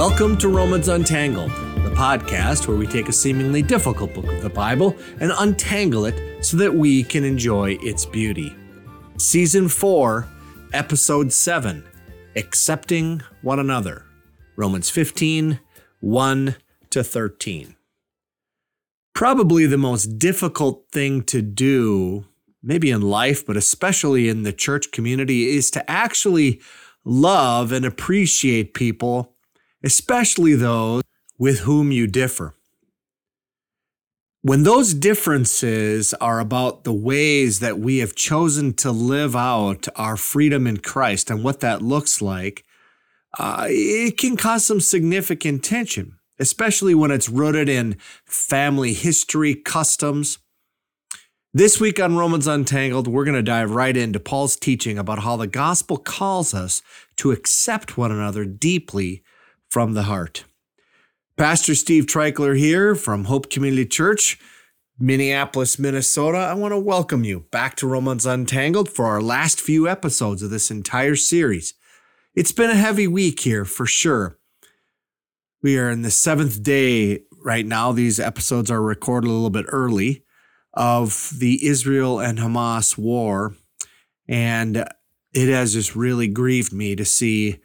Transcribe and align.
Welcome 0.00 0.38
to 0.38 0.48
Romans 0.48 0.88
Untangled, 0.88 1.50
the 1.50 1.92
podcast 1.94 2.66
where 2.66 2.76
we 2.78 2.86
take 2.86 3.10
a 3.10 3.12
seemingly 3.12 3.60
difficult 3.60 4.14
book 4.14 4.32
of 4.32 4.40
the 4.40 4.48
Bible 4.48 4.96
and 5.20 5.30
untangle 5.36 6.06
it 6.06 6.42
so 6.42 6.56
that 6.56 6.72
we 6.72 7.02
can 7.02 7.22
enjoy 7.22 7.76
its 7.82 8.06
beauty. 8.06 8.56
Season 9.18 9.68
4, 9.68 10.26
Episode 10.72 11.34
7 11.34 11.86
Accepting 12.34 13.20
One 13.42 13.58
Another. 13.58 14.06
Romans 14.56 14.88
15, 14.88 15.60
1 16.00 16.56
to 16.88 17.04
13. 17.04 17.76
Probably 19.12 19.66
the 19.66 19.76
most 19.76 20.18
difficult 20.18 20.86
thing 20.90 21.22
to 21.24 21.42
do, 21.42 22.24
maybe 22.62 22.90
in 22.90 23.02
life, 23.02 23.44
but 23.44 23.58
especially 23.58 24.30
in 24.30 24.44
the 24.44 24.52
church 24.54 24.92
community, 24.92 25.50
is 25.50 25.70
to 25.72 25.90
actually 25.90 26.58
love 27.04 27.70
and 27.70 27.84
appreciate 27.84 28.72
people 28.72 29.34
especially 29.82 30.54
those 30.54 31.02
with 31.38 31.60
whom 31.60 31.90
you 31.90 32.06
differ. 32.06 32.54
When 34.42 34.62
those 34.62 34.94
differences 34.94 36.14
are 36.14 36.40
about 36.40 36.84
the 36.84 36.94
ways 36.94 37.60
that 37.60 37.78
we 37.78 37.98
have 37.98 38.14
chosen 38.14 38.72
to 38.74 38.90
live 38.90 39.36
out 39.36 39.86
our 39.96 40.16
freedom 40.16 40.66
in 40.66 40.78
Christ 40.78 41.30
and 41.30 41.44
what 41.44 41.60
that 41.60 41.82
looks 41.82 42.22
like, 42.22 42.64
uh, 43.38 43.66
it 43.68 44.16
can 44.16 44.36
cause 44.36 44.64
some 44.64 44.80
significant 44.80 45.62
tension, 45.62 46.18
especially 46.38 46.94
when 46.94 47.10
it's 47.10 47.28
rooted 47.28 47.68
in 47.68 47.98
family 48.24 48.94
history, 48.94 49.54
customs. 49.54 50.38
This 51.52 51.78
week 51.78 52.00
on 52.00 52.16
Romans 52.16 52.46
Untangled, 52.46 53.08
we're 53.08 53.24
going 53.24 53.34
to 53.34 53.42
dive 53.42 53.72
right 53.72 53.96
into 53.96 54.20
Paul's 54.20 54.56
teaching 54.56 54.98
about 54.98 55.18
how 55.18 55.36
the 55.36 55.46
gospel 55.46 55.98
calls 55.98 56.54
us 56.54 56.80
to 57.16 57.30
accept 57.30 57.98
one 57.98 58.10
another 58.10 58.44
deeply 58.44 59.22
from 59.70 59.94
the 59.94 60.02
heart. 60.02 60.44
Pastor 61.36 61.74
Steve 61.74 62.04
Treichler 62.04 62.58
here 62.58 62.94
from 62.94 63.24
Hope 63.24 63.48
Community 63.48 63.86
Church, 63.86 64.38
Minneapolis, 64.98 65.78
Minnesota. 65.78 66.38
I 66.38 66.54
want 66.54 66.72
to 66.72 66.78
welcome 66.78 67.24
you 67.24 67.46
back 67.50 67.76
to 67.76 67.86
Romans 67.86 68.26
Untangled 68.26 68.90
for 68.90 69.06
our 69.06 69.22
last 69.22 69.60
few 69.60 69.88
episodes 69.88 70.42
of 70.42 70.50
this 70.50 70.70
entire 70.70 71.16
series. 71.16 71.74
It's 72.34 72.52
been 72.52 72.68
a 72.68 72.74
heavy 72.74 73.06
week 73.06 73.40
here 73.40 73.64
for 73.64 73.86
sure. 73.86 74.36
We 75.62 75.78
are 75.78 75.88
in 75.88 76.02
the 76.02 76.10
seventh 76.10 76.62
day 76.62 77.22
right 77.42 77.64
now. 77.64 77.92
These 77.92 78.20
episodes 78.20 78.70
are 78.70 78.82
recorded 78.82 79.28
a 79.28 79.32
little 79.32 79.50
bit 79.50 79.66
early 79.68 80.24
of 80.74 81.32
the 81.38 81.64
Israel 81.66 82.18
and 82.20 82.38
Hamas 82.38 82.98
war. 82.98 83.54
And 84.28 84.84
it 85.32 85.48
has 85.48 85.72
just 85.72 85.94
really 85.94 86.28
grieved 86.28 86.72
me 86.72 86.96
to 86.96 87.04
see 87.04 87.60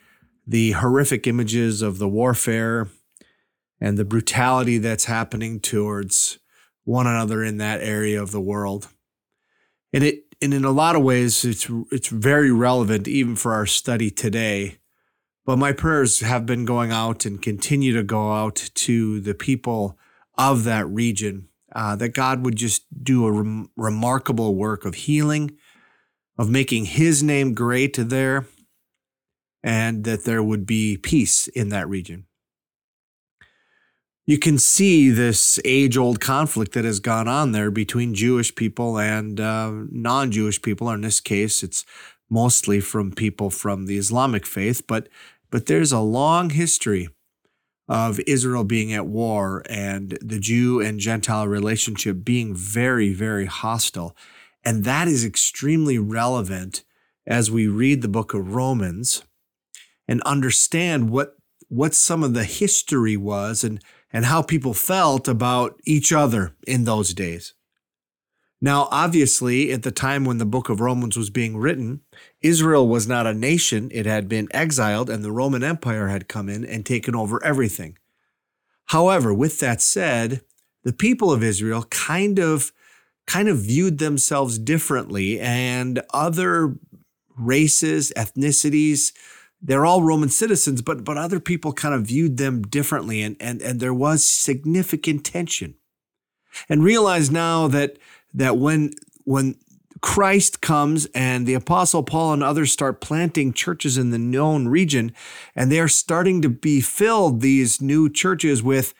the 0.47 0.71
horrific 0.71 1.27
images 1.27 1.81
of 1.81 1.97
the 1.97 2.07
warfare 2.07 2.87
and 3.79 3.97
the 3.97 4.05
brutality 4.05 4.77
that's 4.77 5.05
happening 5.05 5.59
towards 5.59 6.39
one 6.83 7.07
another 7.07 7.43
in 7.43 7.57
that 7.57 7.81
area 7.81 8.21
of 8.21 8.31
the 8.31 8.41
world. 8.41 8.89
And 9.91 10.03
it 10.03 10.23
and 10.41 10.53
in 10.53 10.65
a 10.65 10.71
lot 10.71 10.95
of 10.95 11.03
ways 11.03 11.43
it's 11.43 11.69
it's 11.91 12.09
very 12.09 12.51
relevant 12.51 13.07
even 13.07 13.35
for 13.35 13.53
our 13.53 13.65
study 13.65 14.11
today. 14.11 14.77
But 15.45 15.57
my 15.57 15.73
prayers 15.73 16.21
have 16.21 16.45
been 16.45 16.65
going 16.65 16.91
out 16.91 17.25
and 17.25 17.41
continue 17.41 17.93
to 17.93 18.03
go 18.03 18.33
out 18.33 18.69
to 18.73 19.19
the 19.19 19.35
people 19.35 19.97
of 20.37 20.63
that 20.63 20.87
region 20.87 21.49
uh, 21.73 21.95
that 21.97 22.09
God 22.09 22.43
would 22.43 22.55
just 22.55 22.85
do 23.03 23.25
a 23.25 23.31
rem- 23.31 23.69
remarkable 23.75 24.55
work 24.55 24.85
of 24.85 24.95
healing, 24.95 25.57
of 26.37 26.49
making 26.49 26.85
His 26.85 27.21
name 27.21 27.53
great 27.53 27.95
there, 27.95 28.47
and 29.65 30.03
that 30.03 30.25
there 30.25 30.43
would 30.43 30.67
be 30.67 30.95
peace 30.95 31.47
in 31.47 31.69
that 31.69 31.89
region. 31.89 32.27
You 34.27 34.37
can 34.37 34.59
see 34.59 35.09
this 35.09 35.59
age 35.65 35.97
old 35.97 36.19
conflict 36.19 36.73
that 36.73 36.85
has 36.85 36.99
gone 36.99 37.27
on 37.27 37.51
there 37.51 37.71
between 37.71 38.13
Jewish 38.13 38.53
people 38.53 38.99
and 38.99 39.39
uh, 39.39 39.71
non 39.89 40.31
Jewish 40.31 40.61
people. 40.61 40.89
In 40.91 41.01
this 41.01 41.19
case, 41.19 41.63
it's 41.63 41.83
mostly 42.29 42.79
from 42.79 43.11
people 43.11 43.49
from 43.49 43.87
the 43.87 43.97
Islamic 43.97 44.45
faith, 44.45 44.83
but, 44.87 45.09
but 45.49 45.65
there's 45.65 45.91
a 45.91 45.99
long 45.99 46.51
history 46.51 47.09
of 47.87 48.19
Israel 48.27 48.63
being 48.63 48.93
at 48.93 49.07
war 49.07 49.63
and 49.67 50.17
the 50.21 50.39
Jew 50.39 50.79
and 50.79 50.99
Gentile 50.99 51.47
relationship 51.47 52.23
being 52.23 52.53
very, 52.53 53.13
very 53.13 53.45
hostile. 53.45 54.15
And 54.63 54.83
that 54.85 55.07
is 55.07 55.25
extremely 55.25 55.99
relevant 55.99 56.83
as 57.27 57.51
we 57.51 57.67
read 57.67 58.01
the 58.01 58.07
book 58.07 58.33
of 58.33 58.55
Romans 58.55 59.23
and 60.07 60.21
understand 60.23 61.09
what 61.09 61.35
what 61.67 61.93
some 61.95 62.23
of 62.23 62.33
the 62.33 62.43
history 62.43 63.17
was 63.17 63.63
and 63.63 63.81
and 64.13 64.25
how 64.25 64.41
people 64.41 64.73
felt 64.73 65.27
about 65.27 65.79
each 65.85 66.13
other 66.13 66.55
in 66.65 66.85
those 66.85 67.13
days. 67.13 67.53
Now, 68.61 68.87
obviously, 68.89 69.71
at 69.71 69.83
the 69.83 69.91
time 69.91 70.23
when 70.23 70.37
the 70.37 70.45
book 70.45 70.69
of 70.69 70.79
Romans 70.79 71.17
was 71.17 71.29
being 71.29 71.57
written, 71.57 72.01
Israel 72.41 72.87
was 72.87 73.07
not 73.07 73.27
a 73.27 73.33
nation. 73.33 73.89
It 73.93 74.05
had 74.05 74.29
been 74.29 74.47
exiled, 74.51 75.09
and 75.09 75.23
the 75.23 75.31
Roman 75.31 75.63
Empire 75.63 76.07
had 76.07 76.29
come 76.29 76.47
in 76.47 76.63
and 76.63 76.85
taken 76.85 77.15
over 77.15 77.43
everything. 77.43 77.97
However, 78.85 79.33
with 79.33 79.59
that 79.59 79.81
said, 79.81 80.41
the 80.83 80.93
people 80.93 81.31
of 81.31 81.43
Israel 81.43 81.83
kind 81.89 82.39
of 82.39 82.71
kind 83.27 83.49
of 83.49 83.57
viewed 83.57 83.97
themselves 83.97 84.57
differently, 84.57 85.39
and 85.39 86.01
other 86.13 86.75
races, 87.37 88.13
ethnicities, 88.15 89.11
they're 89.65 89.85
all 89.85 90.03
Roman 90.03 90.29
citizens, 90.29 90.83
but 90.83 91.03
but 91.03 91.17
other 91.17 91.39
people 91.39 91.73
kind 91.73 91.95
of 91.95 92.03
viewed 92.03 92.37
them 92.37 92.61
differently, 92.61 93.23
and 93.23 93.35
and 93.39 93.61
and 93.61 93.79
there 93.79 93.93
was 93.93 94.23
significant 94.23 95.25
tension. 95.25 95.75
And 96.69 96.83
realize 96.83 97.31
now 97.31 97.67
that 97.69 97.97
that 98.33 98.57
when 98.57 98.93
when 99.23 99.55
Christ 100.01 100.61
comes 100.61 101.07
and 101.15 101.47
the 101.47 101.55
apostle 101.55 102.03
Paul 102.03 102.33
and 102.33 102.43
others 102.43 102.71
start 102.71 103.01
planting 103.01 103.53
churches 103.53 103.97
in 103.97 104.11
the 104.11 104.19
known 104.19 104.67
region, 104.67 105.13
and 105.55 105.71
they're 105.71 105.87
starting 105.87 106.43
to 106.43 106.49
be 106.49 106.79
filled 106.79 107.41
these 107.41 107.81
new 107.81 108.07
churches 108.07 108.61
with 108.61 108.93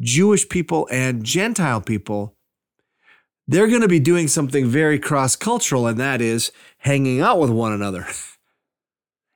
Jewish 0.00 0.48
people 0.48 0.88
and 0.92 1.24
Gentile 1.24 1.80
people. 1.80 2.36
They're 3.48 3.66
going 3.66 3.80
to 3.80 3.88
be 3.88 3.98
doing 3.98 4.28
something 4.28 4.66
very 4.66 5.00
cross 5.00 5.34
cultural, 5.34 5.88
and 5.88 5.98
that 5.98 6.20
is 6.20 6.52
hanging 6.78 7.20
out 7.20 7.40
with 7.40 7.50
one 7.50 7.72
another. 7.72 8.06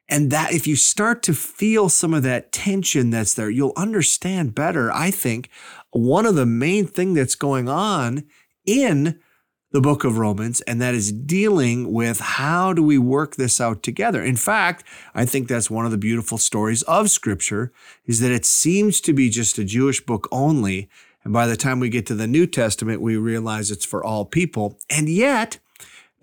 And 0.08 0.30
that 0.30 0.52
if 0.52 0.66
you 0.66 0.76
start 0.76 1.22
to 1.24 1.34
feel 1.34 1.88
some 1.88 2.14
of 2.14 2.22
that 2.22 2.52
tension 2.52 3.10
that's 3.10 3.34
there, 3.34 3.50
you'll 3.50 3.72
understand 3.76 4.54
better. 4.54 4.92
I 4.92 5.10
think 5.10 5.50
one 5.90 6.26
of 6.26 6.36
the 6.36 6.46
main 6.46 6.86
thing 6.86 7.14
that's 7.14 7.34
going 7.34 7.68
on 7.68 8.24
in 8.64 9.18
the 9.72 9.80
book 9.80 10.04
of 10.04 10.16
Romans, 10.16 10.60
and 10.62 10.80
that 10.80 10.94
is 10.94 11.12
dealing 11.12 11.92
with 11.92 12.20
how 12.20 12.72
do 12.72 12.82
we 12.82 12.98
work 12.98 13.36
this 13.36 13.60
out 13.60 13.82
together. 13.82 14.22
In 14.22 14.36
fact, 14.36 14.84
I 15.14 15.26
think 15.26 15.48
that's 15.48 15.70
one 15.70 15.84
of 15.84 15.90
the 15.90 15.98
beautiful 15.98 16.38
stories 16.38 16.82
of 16.84 17.10
scripture 17.10 17.72
is 18.06 18.20
that 18.20 18.30
it 18.30 18.46
seems 18.46 19.00
to 19.02 19.12
be 19.12 19.28
just 19.28 19.58
a 19.58 19.64
Jewish 19.64 20.00
book 20.00 20.28
only. 20.30 20.88
And 21.24 21.32
by 21.32 21.46
the 21.46 21.56
time 21.56 21.80
we 21.80 21.88
get 21.88 22.06
to 22.06 22.14
the 22.14 22.28
New 22.28 22.46
Testament, 22.46 23.00
we 23.00 23.16
realize 23.16 23.70
it's 23.70 23.84
for 23.84 24.04
all 24.04 24.24
people. 24.24 24.78
And 24.88 25.08
yet, 25.08 25.58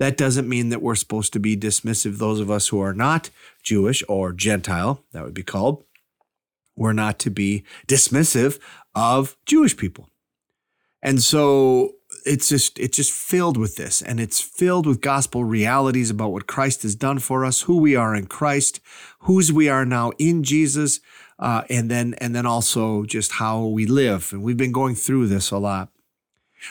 that 0.03 0.18
doesn't 0.18 0.50
mean 0.50 0.68
that 0.68 0.81
we're 0.81 0.96
supposed 0.96 1.31
to 1.31 1.40
be 1.40 1.56
dismissive, 1.56 2.18
those 2.18 2.41
of 2.41 2.52
us 2.52 2.68
who 2.68 2.80
are 2.81 2.94
not 2.94 3.30
Jewish 3.64 4.03
or 4.09 4.34
Gentile, 4.34 5.02
that 5.14 5.24
would 5.24 5.34
be 5.34 5.44
called. 5.44 5.86
We're 6.75 6.91
not 6.91 7.19
to 7.19 7.30
be 7.30 7.64
dismissive 7.88 8.59
of 8.94 9.38
Jewish 9.46 9.78
people. 9.78 10.09
And 11.02 11.22
so 11.22 11.96
it's 12.25 12.50
just 12.50 12.80
it's 12.80 12.97
just 12.97 13.14
filled 13.14 13.56
with 13.56 13.78
this 13.78 14.02
and 14.02 14.20
it's 14.20 14.41
filled 14.41 14.85
with 14.85 15.00
gospel 15.00 15.46
realities 15.46 16.09
about 16.09 16.32
what 16.32 16.47
Christ 16.47 16.84
has 16.84 16.96
done 16.96 17.20
for 17.20 17.46
us, 17.46 17.61
who 17.61 17.78
we 17.78 17.96
are 17.96 18.14
in 18.14 18.28
Christ, 18.28 18.82
whose 19.20 19.53
we 19.53 19.70
are 19.70 19.85
now 19.85 20.11
in 20.20 20.44
Jesus, 20.44 21.00
uh, 21.40 21.64
and 21.70 21.90
then 21.90 22.14
and 22.20 22.35
then 22.35 22.46
also 22.46 23.03
just 23.03 23.34
how 23.34 23.66
we 23.66 23.85
live. 23.85 24.34
And 24.34 24.44
we've 24.44 24.58
been 24.58 24.73
going 24.73 24.96
through 24.96 25.28
this 25.28 25.50
a 25.50 25.58
lot. 25.58 25.90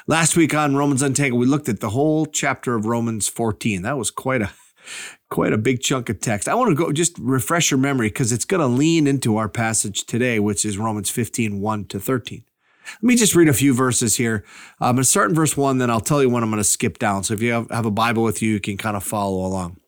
Last 0.06 0.36
week 0.36 0.54
on 0.54 0.76
Romans 0.76 1.02
Untangled, 1.02 1.40
we 1.40 1.46
looked 1.46 1.68
at 1.68 1.80
the 1.80 1.90
whole 1.90 2.26
chapter 2.26 2.74
of 2.74 2.86
Romans 2.86 3.28
14. 3.28 3.82
That 3.82 3.98
was 3.98 4.10
quite 4.10 4.42
a 4.42 4.50
quite 5.30 5.52
a 5.52 5.58
big 5.58 5.80
chunk 5.80 6.08
of 6.08 6.20
text. 6.20 6.48
I 6.48 6.54
want 6.54 6.70
to 6.70 6.74
go 6.74 6.92
just 6.92 7.16
refresh 7.18 7.70
your 7.70 7.78
memory 7.78 8.08
because 8.08 8.32
it's 8.32 8.44
going 8.44 8.60
to 8.60 8.66
lean 8.66 9.06
into 9.06 9.36
our 9.36 9.48
passage 9.48 10.04
today, 10.04 10.40
which 10.40 10.64
is 10.64 10.76
Romans 10.76 11.08
15, 11.08 11.60
1 11.60 11.84
to 11.86 12.00
13. 12.00 12.44
Let 12.94 13.02
me 13.02 13.14
just 13.14 13.36
read 13.36 13.48
a 13.48 13.54
few 13.54 13.74
verses 13.74 14.16
here. 14.16 14.44
I'm 14.80 14.96
going 14.96 15.04
to 15.04 15.08
start 15.08 15.30
in 15.30 15.36
verse 15.36 15.56
1, 15.56 15.78
then 15.78 15.88
I'll 15.88 16.00
tell 16.00 16.20
you 16.20 16.28
when 16.28 16.42
I'm 16.42 16.50
going 16.50 16.60
to 16.60 16.68
skip 16.68 16.98
down. 16.98 17.22
So 17.22 17.34
if 17.34 17.40
you 17.40 17.52
have, 17.52 17.70
have 17.70 17.86
a 17.86 17.92
Bible 17.92 18.24
with 18.24 18.42
you, 18.42 18.54
you 18.54 18.60
can 18.60 18.76
kind 18.76 18.96
of 18.96 19.04
follow 19.04 19.46
along. 19.46 19.78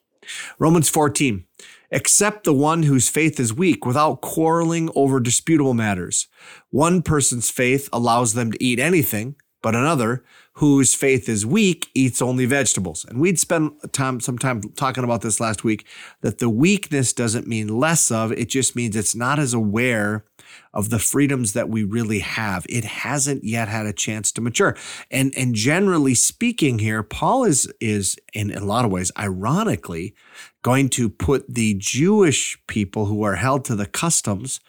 Romans 0.59 0.89
14. 0.89 1.45
Accept 1.91 2.45
the 2.45 2.55
one 2.55 2.85
whose 2.85 3.09
faith 3.09 3.39
is 3.39 3.53
weak 3.53 3.85
without 3.85 4.21
quarreling 4.21 4.91
over 4.95 5.19
disputable 5.19 5.75
matters. 5.75 6.29
One 6.71 7.03
person's 7.03 7.51
faith 7.51 7.89
allows 7.93 8.35
them 8.35 8.53
to 8.53 8.65
eat 8.65 8.79
anything 8.79 9.37
but 9.64 9.75
another 9.75 10.22
whose 10.56 10.94
faith 10.94 11.26
is 11.26 11.46
weak 11.46 11.88
eats 11.94 12.20
only 12.20 12.44
vegetables. 12.44 13.06
And 13.08 13.19
we'd 13.19 13.38
spend 13.38 13.72
time 13.93 14.20
some 14.20 14.37
time 14.37 14.61
talking 14.76 15.05
about 15.05 15.22
this 15.22 15.40
last 15.40 15.64
week 15.64 15.87
that 16.20 16.37
the 16.37 16.50
weakness 16.50 17.14
doesn't 17.14 17.46
mean 17.46 17.69
less 17.69 18.11
of, 18.11 18.31
it 18.31 18.50
just 18.50 18.76
means 18.76 18.94
it's 18.94 19.14
not 19.14 19.38
as 19.38 19.55
aware 19.55 20.26
of 20.75 20.90
the 20.90 20.99
freedoms 20.99 21.55
that 21.55 21.70
we 21.70 21.82
really 21.82 22.19
have. 22.19 22.66
It 22.69 22.84
hasn't 22.84 23.43
yet 23.43 23.69
had 23.69 23.87
a 23.87 23.94
chance 23.94 24.31
to 24.32 24.43
mature. 24.43 24.76
And 25.11 25.32
and 25.34 25.55
generally 25.55 26.14
speaking 26.14 26.78
here, 26.78 27.02
Paul 27.02 27.44
is 27.44 27.72
is 27.81 28.17
in, 28.34 28.50
in 28.50 28.58
a 28.58 28.67
lot 28.67 28.84
of 28.84 28.90
ways 28.90 29.10
ironically 29.19 30.14
going 30.60 30.90
to 30.90 31.08
put 31.08 31.55
the 31.55 31.72
Jewish 31.78 32.58
people 32.67 33.06
who 33.06 33.22
are 33.22 33.37
held 33.37 33.64
to 33.64 33.75
the 33.75 33.87
customs 33.87 34.60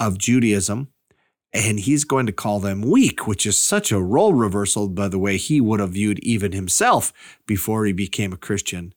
of 0.00 0.16
Judaism 0.16 0.88
and 1.52 1.80
he's 1.80 2.04
going 2.04 2.26
to 2.26 2.32
call 2.32 2.60
them 2.60 2.82
weak, 2.82 3.26
which 3.26 3.44
is 3.44 3.58
such 3.58 3.92
a 3.92 4.00
role 4.00 4.32
reversal 4.32 4.88
by 4.88 5.08
the 5.08 5.18
way 5.18 5.36
he 5.36 5.60
would 5.60 5.80
have 5.80 5.90
viewed 5.90 6.18
even 6.20 6.52
himself 6.52 7.12
before 7.46 7.84
he 7.84 7.92
became 7.92 8.32
a 8.32 8.38
Christian. 8.38 8.94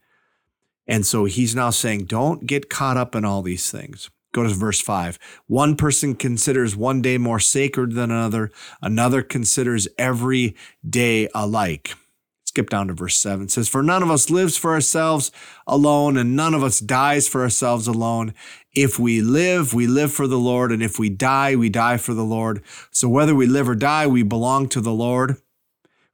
And 0.87 1.05
so 1.05 1.25
he's 1.25 1.55
now 1.55 1.71
saying, 1.71 2.05
don't 2.05 2.45
get 2.45 2.69
caught 2.69 2.97
up 2.97 3.15
in 3.15 3.25
all 3.25 3.41
these 3.41 3.69
things. 3.71 4.09
Go 4.33 4.43
to 4.43 4.49
verse 4.49 4.81
5. 4.81 5.17
One 5.47 5.75
person 5.75 6.13
considers 6.13 6.75
one 6.75 7.01
day 7.01 7.17
more 7.17 7.39
sacred 7.39 7.93
than 7.93 8.11
another, 8.11 8.51
another 8.81 9.21
considers 9.21 9.87
every 9.97 10.55
day 10.87 11.29
alike. 11.33 11.95
Skip 12.43 12.69
down 12.69 12.87
to 12.87 12.93
verse 12.93 13.17
7. 13.17 13.45
It 13.45 13.51
says, 13.51 13.67
For 13.67 13.81
none 13.81 14.03
of 14.03 14.11
us 14.11 14.29
lives 14.29 14.55
for 14.57 14.73
ourselves 14.73 15.31
alone, 15.67 16.15
and 16.17 16.35
none 16.35 16.53
of 16.53 16.63
us 16.63 16.79
dies 16.79 17.27
for 17.27 17.41
ourselves 17.41 17.87
alone. 17.87 18.33
If 18.75 19.00
we 19.00 19.22
live, 19.22 19.74
we 19.74 19.88
live 19.88 20.12
for 20.12 20.27
the 20.27 20.38
Lord, 20.38 20.72
and 20.72 20.83
if 20.83 21.00
we 21.00 21.10
die, 21.10 21.56
we 21.56 21.69
die 21.69 21.95
for 21.95 22.13
the 22.13 22.25
Lord. 22.25 22.62
So 22.92 23.07
whether 23.07 23.33
we 23.33 23.48
live 23.48 23.69
or 23.69 23.75
die, 23.75 24.06
we 24.06 24.22
belong 24.22 24.68
to 24.69 24.81
the 24.81 24.92
Lord. 24.92 25.38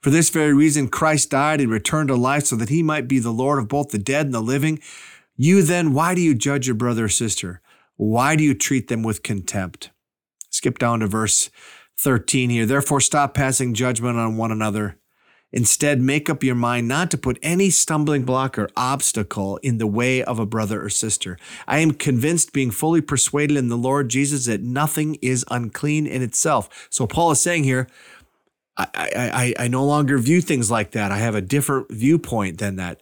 For 0.01 0.11
this 0.11 0.29
very 0.29 0.53
reason, 0.53 0.87
Christ 0.87 1.31
died 1.31 1.59
and 1.59 1.71
returned 1.71 2.09
to 2.09 2.15
life 2.15 2.45
so 2.45 2.55
that 2.55 2.69
he 2.69 2.83
might 2.83 3.07
be 3.07 3.17
the 3.17 3.31
Lord 3.31 3.57
of 3.57 3.67
both 3.67 3.89
the 3.89 3.97
dead 3.97 4.27
and 4.27 4.33
the 4.33 4.41
living. 4.41 4.79
You 5.35 5.63
then, 5.63 5.93
why 5.93 6.13
do 6.13 6.21
you 6.21 6.35
judge 6.35 6.67
your 6.67 6.75
brother 6.75 7.05
or 7.05 7.09
sister? 7.09 7.61
Why 7.97 8.35
do 8.35 8.43
you 8.43 8.53
treat 8.53 8.87
them 8.87 9.01
with 9.01 9.23
contempt? 9.23 9.89
Skip 10.51 10.77
down 10.77 10.99
to 10.99 11.07
verse 11.07 11.49
13 11.97 12.51
here. 12.51 12.67
Therefore, 12.67 13.01
stop 13.01 13.33
passing 13.33 13.73
judgment 13.73 14.17
on 14.17 14.37
one 14.37 14.51
another 14.51 14.97
Instead, 15.53 15.99
make 15.99 16.29
up 16.29 16.43
your 16.43 16.55
mind 16.55 16.87
not 16.87 17.11
to 17.11 17.17
put 17.17 17.37
any 17.43 17.69
stumbling 17.69 18.23
block 18.23 18.57
or 18.57 18.69
obstacle 18.77 19.57
in 19.57 19.77
the 19.79 19.87
way 19.87 20.23
of 20.23 20.39
a 20.39 20.45
brother 20.45 20.83
or 20.83 20.89
sister. 20.89 21.37
I 21.67 21.79
am 21.79 21.91
convinced, 21.91 22.53
being 22.53 22.71
fully 22.71 23.01
persuaded 23.01 23.57
in 23.57 23.67
the 23.67 23.77
Lord 23.77 24.09
Jesus, 24.09 24.45
that 24.45 24.61
nothing 24.61 25.15
is 25.21 25.45
unclean 25.51 26.07
in 26.07 26.21
itself. 26.21 26.87
So, 26.89 27.05
Paul 27.05 27.31
is 27.31 27.41
saying 27.41 27.65
here, 27.65 27.87
I, 28.77 28.87
I, 29.57 29.65
I 29.65 29.67
no 29.67 29.85
longer 29.85 30.17
view 30.17 30.41
things 30.41 30.71
like 30.71 30.91
that. 30.91 31.11
I 31.11 31.17
have 31.17 31.35
a 31.35 31.41
different 31.41 31.91
viewpoint 31.91 32.57
than 32.57 32.77
that. 32.77 33.01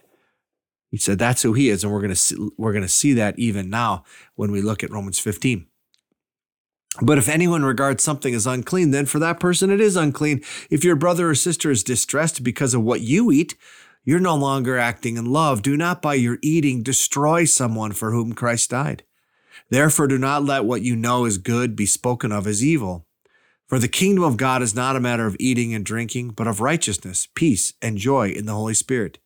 He 0.89 0.97
said 0.97 1.19
that's 1.19 1.43
who 1.43 1.53
he 1.53 1.69
is, 1.69 1.83
and 1.83 1.93
we're 1.93 2.01
gonna 2.01 2.49
we're 2.57 2.73
gonna 2.73 2.87
see 2.87 3.13
that 3.13 3.37
even 3.37 3.69
now 3.69 4.03
when 4.35 4.51
we 4.51 4.61
look 4.61 4.83
at 4.83 4.91
Romans 4.91 5.19
15. 5.19 5.67
But 7.01 7.17
if 7.17 7.29
anyone 7.29 7.63
regards 7.63 8.03
something 8.03 8.33
as 8.33 8.47
unclean, 8.47 8.91
then 8.91 9.05
for 9.05 9.19
that 9.19 9.39
person 9.39 9.69
it 9.69 9.79
is 9.79 9.95
unclean. 9.95 10.41
If 10.69 10.83
your 10.83 10.95
brother 10.95 11.29
or 11.29 11.35
sister 11.35 11.71
is 11.71 11.83
distressed 11.83 12.43
because 12.43 12.73
of 12.73 12.81
what 12.81 13.01
you 13.01 13.31
eat, 13.31 13.55
you're 14.03 14.19
no 14.19 14.35
longer 14.35 14.77
acting 14.77 15.17
in 15.17 15.25
love. 15.25 15.61
Do 15.61 15.77
not 15.77 16.01
by 16.01 16.15
your 16.15 16.39
eating 16.41 16.81
destroy 16.81 17.45
someone 17.45 17.91
for 17.91 18.11
whom 18.11 18.33
Christ 18.33 18.71
died. 18.71 19.03
Therefore, 19.69 20.07
do 20.07 20.17
not 20.17 20.43
let 20.43 20.65
what 20.65 20.81
you 20.81 20.95
know 20.95 21.25
is 21.25 21.37
good 21.37 21.75
be 21.75 21.85
spoken 21.85 22.31
of 22.31 22.47
as 22.47 22.63
evil. 22.63 23.05
For 23.67 23.77
the 23.77 23.87
kingdom 23.87 24.23
of 24.23 24.37
God 24.37 24.63
is 24.63 24.73
not 24.73 24.95
a 24.95 24.99
matter 24.99 25.27
of 25.27 25.35
eating 25.39 25.75
and 25.75 25.85
drinking, 25.85 26.29
but 26.29 26.47
of 26.47 26.59
righteousness, 26.59 27.27
peace, 27.35 27.73
and 27.83 27.99
joy 27.99 28.29
in 28.29 28.47
the 28.47 28.53
Holy 28.53 28.73
Spirit. 28.73 29.19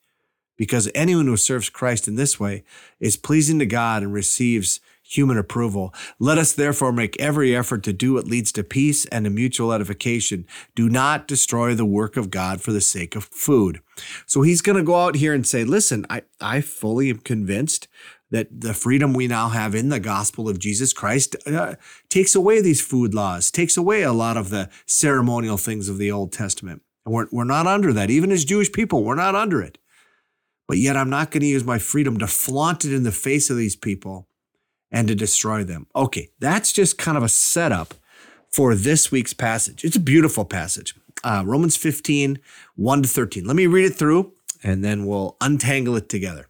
Because 0.56 0.90
anyone 0.94 1.26
who 1.26 1.36
serves 1.36 1.68
Christ 1.68 2.06
in 2.06 2.16
this 2.16 2.38
way 2.38 2.64
is 3.00 3.16
pleasing 3.16 3.58
to 3.58 3.66
God 3.66 4.02
and 4.02 4.12
receives 4.12 4.80
human 5.02 5.36
approval. 5.36 5.92
Let 6.18 6.38
us 6.38 6.52
therefore 6.52 6.92
make 6.92 7.20
every 7.20 7.54
effort 7.54 7.82
to 7.84 7.92
do 7.92 8.14
what 8.14 8.26
leads 8.26 8.50
to 8.52 8.64
peace 8.64 9.04
and 9.06 9.24
to 9.24 9.30
mutual 9.30 9.72
edification. 9.72 10.46
Do 10.74 10.88
not 10.88 11.28
destroy 11.28 11.74
the 11.74 11.84
work 11.84 12.16
of 12.16 12.30
God 12.30 12.62
for 12.62 12.72
the 12.72 12.80
sake 12.80 13.14
of 13.14 13.24
food. 13.24 13.80
So 14.26 14.42
he's 14.42 14.62
going 14.62 14.78
to 14.78 14.82
go 14.82 14.96
out 14.96 15.16
here 15.16 15.34
and 15.34 15.46
say, 15.46 15.62
listen, 15.64 16.06
I, 16.08 16.22
I 16.40 16.62
fully 16.62 17.10
am 17.10 17.18
convinced 17.18 17.86
that 18.30 18.62
the 18.62 18.74
freedom 18.74 19.12
we 19.12 19.28
now 19.28 19.50
have 19.50 19.74
in 19.74 19.90
the 19.90 20.00
gospel 20.00 20.48
of 20.48 20.58
Jesus 20.58 20.92
Christ 20.92 21.36
uh, 21.46 21.74
takes 22.08 22.34
away 22.34 22.60
these 22.60 22.80
food 22.80 23.14
laws, 23.14 23.50
takes 23.50 23.76
away 23.76 24.02
a 24.02 24.12
lot 24.12 24.36
of 24.36 24.50
the 24.50 24.70
ceremonial 24.86 25.56
things 25.58 25.88
of 25.88 25.98
the 25.98 26.10
Old 26.10 26.32
Testament. 26.32 26.82
And 27.04 27.14
we're, 27.14 27.26
we're 27.30 27.44
not 27.44 27.66
under 27.66 27.92
that. 27.92 28.10
Even 28.10 28.32
as 28.32 28.44
Jewish 28.44 28.72
people, 28.72 29.04
we're 29.04 29.14
not 29.14 29.34
under 29.34 29.60
it. 29.60 29.78
But 30.66 30.78
yet 30.78 30.96
I'm 30.96 31.10
not 31.10 31.30
going 31.30 31.42
to 31.42 31.46
use 31.46 31.64
my 31.64 31.78
freedom 31.78 32.18
to 32.18 32.26
flaunt 32.26 32.84
it 32.84 32.92
in 32.92 33.02
the 33.02 33.12
face 33.12 33.50
of 33.50 33.56
these 33.56 33.76
people 33.76 34.28
and 34.90 35.08
to 35.08 35.14
destroy 35.14 35.64
them. 35.64 35.86
Okay, 35.94 36.30
that's 36.38 36.72
just 36.72 36.98
kind 36.98 37.16
of 37.16 37.22
a 37.22 37.28
setup 37.28 37.94
for 38.50 38.74
this 38.74 39.10
week's 39.10 39.34
passage. 39.34 39.84
It's 39.84 39.96
a 39.96 40.00
beautiful 40.00 40.44
passage. 40.44 40.94
Uh, 41.22 41.42
Romans 41.44 41.76
15, 41.76 42.38
1 42.76 43.02
to 43.02 43.08
13. 43.08 43.44
Let 43.44 43.56
me 43.56 43.66
read 43.66 43.86
it 43.86 43.94
through 43.94 44.32
and 44.62 44.84
then 44.84 45.06
we'll 45.06 45.36
untangle 45.40 45.96
it 45.96 46.08
together. 46.08 46.48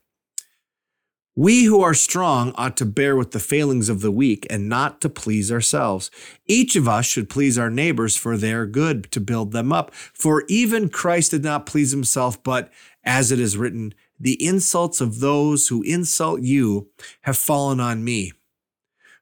We 1.36 1.64
who 1.64 1.80
are 1.80 1.94
strong 1.94 2.52
ought 2.54 2.76
to 2.76 2.86
bear 2.86 3.16
with 3.16 3.32
the 3.32 3.40
failings 3.40 3.88
of 3.88 4.02
the 4.02 4.12
weak 4.12 4.46
and 4.48 4.68
not 4.68 5.00
to 5.00 5.08
please 5.08 5.50
ourselves. 5.50 6.08
Each 6.46 6.76
of 6.76 6.86
us 6.86 7.06
should 7.06 7.28
please 7.28 7.58
our 7.58 7.70
neighbors 7.70 8.16
for 8.16 8.36
their 8.36 8.66
good 8.66 9.10
to 9.10 9.20
build 9.20 9.50
them 9.50 9.72
up. 9.72 9.92
For 9.94 10.44
even 10.48 10.88
Christ 10.88 11.32
did 11.32 11.42
not 11.42 11.66
please 11.66 11.90
himself, 11.90 12.40
but 12.44 12.70
as 13.02 13.32
it 13.32 13.40
is 13.40 13.56
written, 13.56 13.94
the 14.24 14.42
insults 14.42 15.02
of 15.02 15.20
those 15.20 15.68
who 15.68 15.82
insult 15.82 16.40
you 16.40 16.88
have 17.22 17.36
fallen 17.36 17.78
on 17.78 18.02
me. 18.02 18.32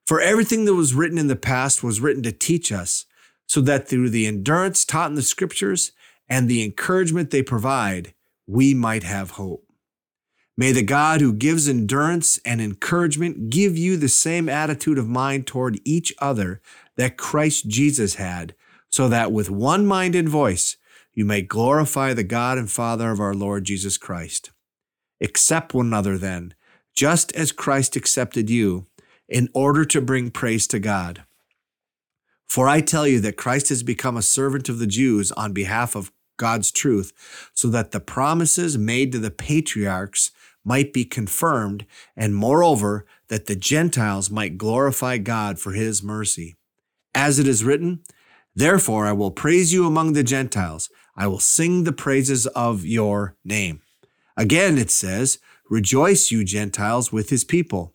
For 0.06 0.20
everything 0.20 0.64
that 0.64 0.74
was 0.74 0.94
written 0.94 1.18
in 1.18 1.26
the 1.26 1.34
past 1.34 1.82
was 1.82 2.00
written 2.00 2.22
to 2.22 2.30
teach 2.30 2.70
us, 2.70 3.04
so 3.48 3.60
that 3.62 3.88
through 3.88 4.10
the 4.10 4.28
endurance 4.28 4.84
taught 4.84 5.10
in 5.10 5.16
the 5.16 5.22
scriptures 5.22 5.90
and 6.28 6.48
the 6.48 6.62
encouragement 6.62 7.30
they 7.30 7.42
provide, 7.42 8.14
we 8.46 8.74
might 8.74 9.02
have 9.02 9.32
hope. 9.32 9.66
May 10.56 10.70
the 10.70 10.84
God 10.84 11.20
who 11.20 11.32
gives 11.32 11.68
endurance 11.68 12.38
and 12.44 12.60
encouragement 12.60 13.50
give 13.50 13.76
you 13.76 13.96
the 13.96 14.08
same 14.08 14.48
attitude 14.48 14.98
of 14.98 15.08
mind 15.08 15.48
toward 15.48 15.80
each 15.84 16.14
other 16.20 16.60
that 16.96 17.16
Christ 17.16 17.66
Jesus 17.66 18.14
had, 18.14 18.54
so 18.88 19.08
that 19.08 19.32
with 19.32 19.50
one 19.50 19.84
mind 19.84 20.14
and 20.14 20.28
voice 20.28 20.76
you 21.12 21.24
may 21.24 21.42
glorify 21.42 22.14
the 22.14 22.22
God 22.22 22.56
and 22.56 22.70
Father 22.70 23.10
of 23.10 23.18
our 23.18 23.34
Lord 23.34 23.64
Jesus 23.64 23.98
Christ. 23.98 24.52
Accept 25.22 25.72
one 25.72 25.86
another 25.86 26.18
then, 26.18 26.54
just 26.94 27.34
as 27.34 27.52
Christ 27.52 27.96
accepted 27.96 28.50
you, 28.50 28.86
in 29.28 29.48
order 29.54 29.84
to 29.86 30.00
bring 30.00 30.30
praise 30.30 30.66
to 30.66 30.78
God. 30.78 31.24
For 32.46 32.68
I 32.68 32.82
tell 32.82 33.06
you 33.06 33.20
that 33.20 33.38
Christ 33.38 33.70
has 33.70 33.82
become 33.82 34.16
a 34.16 34.22
servant 34.22 34.68
of 34.68 34.78
the 34.78 34.86
Jews 34.86 35.32
on 35.32 35.54
behalf 35.54 35.94
of 35.94 36.12
God's 36.36 36.70
truth, 36.70 37.12
so 37.54 37.68
that 37.68 37.92
the 37.92 38.00
promises 38.00 38.76
made 38.76 39.12
to 39.12 39.18
the 39.18 39.30
patriarchs 39.30 40.32
might 40.64 40.92
be 40.92 41.04
confirmed, 41.04 41.86
and 42.16 42.34
moreover, 42.34 43.06
that 43.28 43.46
the 43.46 43.56
Gentiles 43.56 44.30
might 44.30 44.58
glorify 44.58 45.18
God 45.18 45.58
for 45.58 45.72
his 45.72 46.02
mercy. 46.02 46.56
As 47.14 47.38
it 47.38 47.48
is 47.48 47.64
written, 47.64 48.00
Therefore 48.54 49.06
I 49.06 49.12
will 49.12 49.30
praise 49.30 49.72
you 49.72 49.86
among 49.86 50.12
the 50.12 50.22
Gentiles, 50.22 50.90
I 51.16 51.26
will 51.26 51.40
sing 51.40 51.84
the 51.84 51.92
praises 51.92 52.46
of 52.48 52.84
your 52.84 53.36
name. 53.44 53.82
Again, 54.36 54.78
it 54.78 54.90
says, 54.90 55.38
Rejoice, 55.70 56.30
you 56.30 56.44
Gentiles, 56.44 57.12
with 57.12 57.30
his 57.30 57.44
people. 57.44 57.94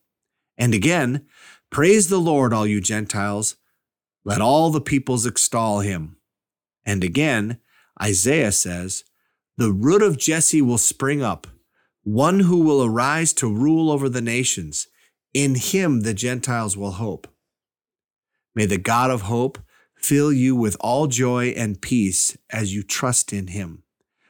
And 0.57 0.73
again, 0.73 1.27
Praise 1.69 2.09
the 2.09 2.17
Lord, 2.17 2.53
all 2.53 2.65
you 2.65 2.81
Gentiles. 2.81 3.55
Let 4.23 4.41
all 4.41 4.71
the 4.71 4.81
peoples 4.81 5.25
extol 5.25 5.81
him. 5.81 6.17
And 6.85 7.03
again, 7.03 7.59
Isaiah 8.01 8.51
says, 8.51 9.03
The 9.57 9.71
root 9.71 10.01
of 10.01 10.17
Jesse 10.17 10.61
will 10.61 10.77
spring 10.77 11.21
up, 11.21 11.47
one 12.03 12.41
who 12.41 12.61
will 12.61 12.83
arise 12.83 13.33
to 13.33 13.53
rule 13.53 13.91
over 13.91 14.09
the 14.09 14.21
nations. 14.21 14.87
In 15.33 15.55
him 15.55 16.01
the 16.01 16.13
Gentiles 16.13 16.77
will 16.77 16.91
hope. 16.91 17.27
May 18.55 18.65
the 18.65 18.77
God 18.77 19.11
of 19.11 19.23
hope 19.23 19.59
fill 19.95 20.31
you 20.31 20.55
with 20.55 20.77
all 20.79 21.07
joy 21.07 21.49
and 21.49 21.81
peace 21.81 22.37
as 22.49 22.73
you 22.73 22.81
trust 22.81 23.33
in 23.33 23.47
him, 23.47 23.83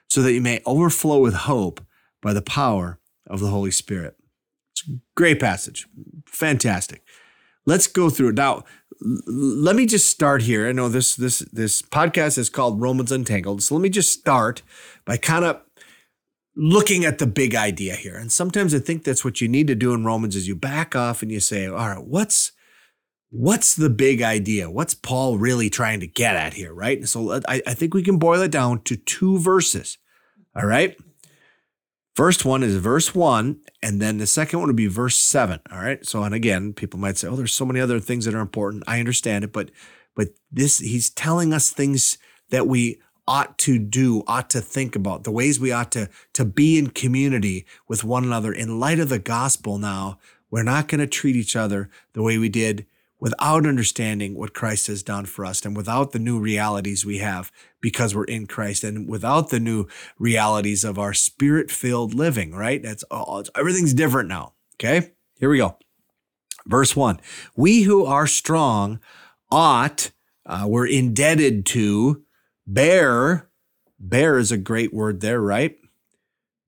so 0.10 0.22
that 0.22 0.34
you 0.34 0.42
may 0.42 0.62
overflow 0.66 1.20
with 1.20 1.34
hope 1.34 1.82
by 2.28 2.34
the 2.34 2.42
power 2.42 3.00
of 3.26 3.40
the 3.40 3.48
Holy 3.48 3.72
Spirit. 3.72 4.18
It's 4.74 4.86
a 4.86 5.00
great 5.16 5.40
passage. 5.40 5.88
Fantastic. 6.26 7.02
Let's 7.66 7.88
go 7.88 8.10
through 8.10 8.30
it. 8.30 8.36
Now, 8.36 8.66
let 9.00 9.78
me 9.78 9.86
just 9.86 10.10
start 10.10 10.42
here. 10.42 10.68
I 10.68 10.74
know 10.74 10.90
this 10.90 11.16
this 11.16 11.40
this 11.54 11.82
podcast 11.82 12.38
is 12.38 12.50
called 12.50 12.82
Romans 12.82 13.14
Untangled. 13.14 13.64
So 13.64 13.76
let 13.76 13.82
me 13.82 13.88
just 13.88 14.12
start 14.12 14.62
by 15.06 15.16
kind 15.16 15.46
of 15.46 15.62
looking 16.54 17.06
at 17.06 17.18
the 17.18 17.28
big 17.28 17.56
idea 17.56 17.96
here. 17.96 18.18
And 18.18 18.30
sometimes 18.30 18.76
I 18.76 18.80
think 18.80 19.06
that's 19.06 19.24
what 19.24 19.40
you 19.40 19.48
need 19.48 19.68
to 19.68 19.76
do 19.76 19.94
in 19.94 20.04
Romans 20.04 20.36
is 20.36 20.50
you 20.50 20.56
back 20.58 20.98
off 20.98 21.22
and 21.22 21.32
you 21.32 21.40
say, 21.40 21.66
all 21.66 21.76
right, 21.76 22.04
what's 22.04 22.52
what's 23.30 23.74
the 23.74 23.90
big 23.90 24.22
idea? 24.22 24.70
What's 24.70 24.96
Paul 24.96 25.38
really 25.38 25.70
trying 25.70 26.02
to 26.02 26.08
get 26.08 26.36
at 26.36 26.56
here, 26.56 26.74
right? 26.74 27.08
So 27.08 27.30
uh, 27.30 27.42
I, 27.48 27.62
I 27.66 27.74
think 27.74 27.94
we 27.94 28.04
can 28.04 28.20
boil 28.20 28.42
it 28.42 28.52
down 28.52 28.82
to 28.84 28.98
two 28.98 29.40
verses. 29.40 29.98
All 30.54 30.66
right. 30.66 30.98
First 32.18 32.46
one 32.46 32.64
is 32.64 32.78
verse 32.78 33.14
one, 33.14 33.60
and 33.84 34.02
then 34.02 34.18
the 34.18 34.26
second 34.26 34.58
one 34.58 34.70
would 34.70 34.76
be 34.76 34.88
verse 34.88 35.20
seven. 35.20 35.60
All 35.72 35.78
right. 35.78 36.04
So, 36.04 36.24
and 36.24 36.34
again, 36.34 36.74
people 36.74 37.00
might 37.00 37.16
say, 37.16 37.28
oh, 37.28 37.36
there's 37.36 37.54
so 37.54 37.64
many 37.64 37.80
other 37.80 38.00
things 38.00 38.26
that 38.26 38.34
are 38.34 38.40
important. 38.40 38.84
I 38.88 39.00
understand 39.00 39.44
it, 39.44 39.54
but 39.54 39.70
but 40.16 40.30
this 40.52 40.80
he's 40.80 41.12
telling 41.12 41.54
us 41.54 41.70
things 41.70 42.18
that 42.50 42.66
we 42.66 43.00
ought 43.28 43.60
to 43.60 43.78
do, 43.78 44.24
ought 44.26 44.50
to 44.50 44.62
think 44.62 44.96
about, 44.96 45.26
the 45.26 45.32
ways 45.32 45.60
we 45.60 45.72
ought 45.72 45.92
to, 45.92 46.10
to 46.34 46.44
be 46.44 46.80
in 46.80 46.90
community 46.90 47.68
with 47.88 48.04
one 48.04 48.24
another 48.24 48.52
in 48.52 48.80
light 48.80 49.00
of 49.00 49.10
the 49.10 49.20
gospel 49.20 49.78
now. 49.78 50.18
We're 50.50 50.64
not 50.64 50.88
going 50.88 51.02
to 51.02 51.08
treat 51.08 51.36
each 51.36 51.56
other 51.56 51.88
the 52.14 52.24
way 52.24 52.40
we 52.40 52.50
did 52.50 52.88
without 53.20 53.66
understanding 53.66 54.36
what 54.36 54.54
Christ 54.54 54.88
has 54.88 55.02
done 55.02 55.26
for 55.26 55.46
us 55.46 55.66
and 55.66 55.76
without 55.76 56.12
the 56.12 56.20
new 56.20 56.40
realities 56.40 57.06
we 57.06 57.18
have 57.18 57.52
because 57.82 58.14
we're 58.14 58.26
in 58.26 58.46
Christ 58.46 58.84
and 58.84 59.08
without 59.08 59.50
the 59.50 59.60
new 59.60 59.88
realities 60.20 60.84
of 60.84 61.00
our 61.00 61.14
spirit 61.14 61.72
filled 61.72 62.14
living, 62.14 62.54
right? 62.54 62.82
That's 62.82 63.04
all, 63.04 63.44
everything's 63.56 63.94
different 63.94 64.30
now. 64.30 64.54
Okay. 64.76 65.14
Here 65.40 65.50
we 65.50 65.58
go. 65.58 65.78
Verse 66.66 66.96
one, 66.96 67.20
we 67.56 67.84
who 67.84 68.06
are 68.06 68.28
strong 68.28 69.00
ought, 69.50 70.12
uh, 70.46 70.66
we're 70.68 70.88
indebted 70.88 71.66
to 71.68 72.24
bear. 72.66 73.50
Bear 74.00 74.38
is 74.38 74.52
a 74.52 74.58
great 74.58 74.94
word 74.94 75.22
there, 75.22 75.42
right? 75.42 75.78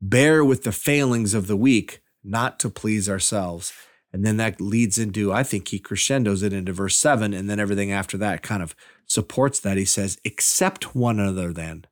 Bear 0.02 0.44
with 0.44 0.64
the 0.64 0.72
failings 0.72 1.34
of 1.34 1.48
the 1.48 1.58
weak, 1.58 2.02
not 2.24 2.60
to 2.60 2.70
please 2.70 3.10
ourselves. 3.10 3.74
And 4.12 4.26
then 4.26 4.38
that 4.38 4.60
leads 4.60 4.98
into, 4.98 5.32
I 5.32 5.44
think 5.44 5.68
he 5.68 5.78
crescendos 5.78 6.42
it 6.42 6.52
into 6.52 6.74
verse 6.74 6.98
seven. 6.98 7.34
And 7.34 7.50
then 7.50 7.60
everything 7.60 7.92
after 7.92 8.18
that 8.18 8.42
kind 8.42 8.64
of 8.64 8.76
supports 9.06 9.60
that. 9.60 9.78
He 9.78 9.86
says, 9.86 10.20
accept 10.26 10.96
one 10.96 11.20
another 11.20 11.54
then. 11.54 11.86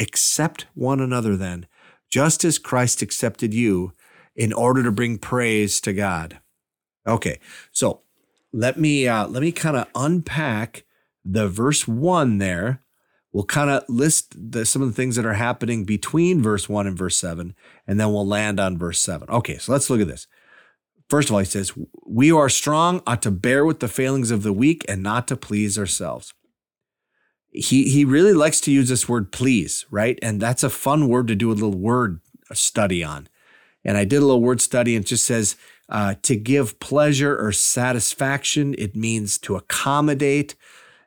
Accept 0.00 0.66
one 0.74 1.00
another 1.00 1.36
then, 1.36 1.66
just 2.10 2.44
as 2.44 2.58
Christ 2.58 3.02
accepted 3.02 3.54
you 3.54 3.92
in 4.34 4.52
order 4.52 4.82
to 4.82 4.90
bring 4.90 5.18
praise 5.18 5.80
to 5.82 5.92
God. 5.92 6.40
Okay. 7.06 7.38
So 7.72 8.00
let 8.52 8.78
me, 8.78 9.06
uh, 9.06 9.28
let 9.28 9.42
me 9.42 9.52
kind 9.52 9.76
of 9.76 9.86
unpack 9.94 10.84
the 11.24 11.46
verse 11.46 11.86
one 11.86 12.38
there. 12.38 12.80
We'll 13.32 13.44
kind 13.44 13.68
of 13.68 13.84
list 13.88 14.34
the, 14.52 14.64
some 14.64 14.80
of 14.80 14.88
the 14.88 14.94
things 14.94 15.16
that 15.16 15.26
are 15.26 15.34
happening 15.34 15.84
between 15.84 16.42
verse 16.42 16.68
one 16.68 16.86
and 16.86 16.96
verse 16.96 17.16
seven, 17.16 17.54
and 17.86 18.00
then 18.00 18.12
we'll 18.12 18.26
land 18.26 18.58
on 18.58 18.78
verse 18.78 19.00
seven. 19.00 19.28
Okay. 19.28 19.58
So 19.58 19.72
let's 19.72 19.90
look 19.90 20.00
at 20.00 20.08
this. 20.08 20.26
First 21.08 21.28
of 21.28 21.34
all, 21.34 21.40
he 21.40 21.44
says, 21.44 21.72
We 22.06 22.28
who 22.28 22.38
are 22.38 22.48
strong 22.48 23.02
ought 23.06 23.22
to 23.22 23.30
bear 23.30 23.64
with 23.64 23.80
the 23.80 23.88
failings 23.88 24.30
of 24.30 24.42
the 24.42 24.52
weak 24.52 24.84
and 24.88 25.02
not 25.02 25.28
to 25.28 25.36
please 25.36 25.78
ourselves. 25.78 26.34
He, 27.50 27.88
he 27.90 28.04
really 28.04 28.32
likes 28.32 28.60
to 28.62 28.72
use 28.72 28.88
this 28.88 29.08
word 29.08 29.30
please, 29.30 29.86
right? 29.90 30.18
And 30.22 30.40
that's 30.40 30.64
a 30.64 30.70
fun 30.70 31.08
word 31.08 31.28
to 31.28 31.36
do 31.36 31.52
a 31.52 31.54
little 31.54 31.78
word 31.78 32.20
study 32.52 33.04
on. 33.04 33.28
And 33.84 33.96
I 33.96 34.04
did 34.04 34.16
a 34.16 34.26
little 34.26 34.42
word 34.42 34.60
study 34.60 34.96
and 34.96 35.04
it 35.04 35.08
just 35.08 35.24
says 35.24 35.56
uh, 35.88 36.14
to 36.22 36.36
give 36.36 36.80
pleasure 36.80 37.38
or 37.38 37.52
satisfaction. 37.52 38.74
It 38.78 38.96
means 38.96 39.38
to 39.38 39.56
accommodate. 39.56 40.54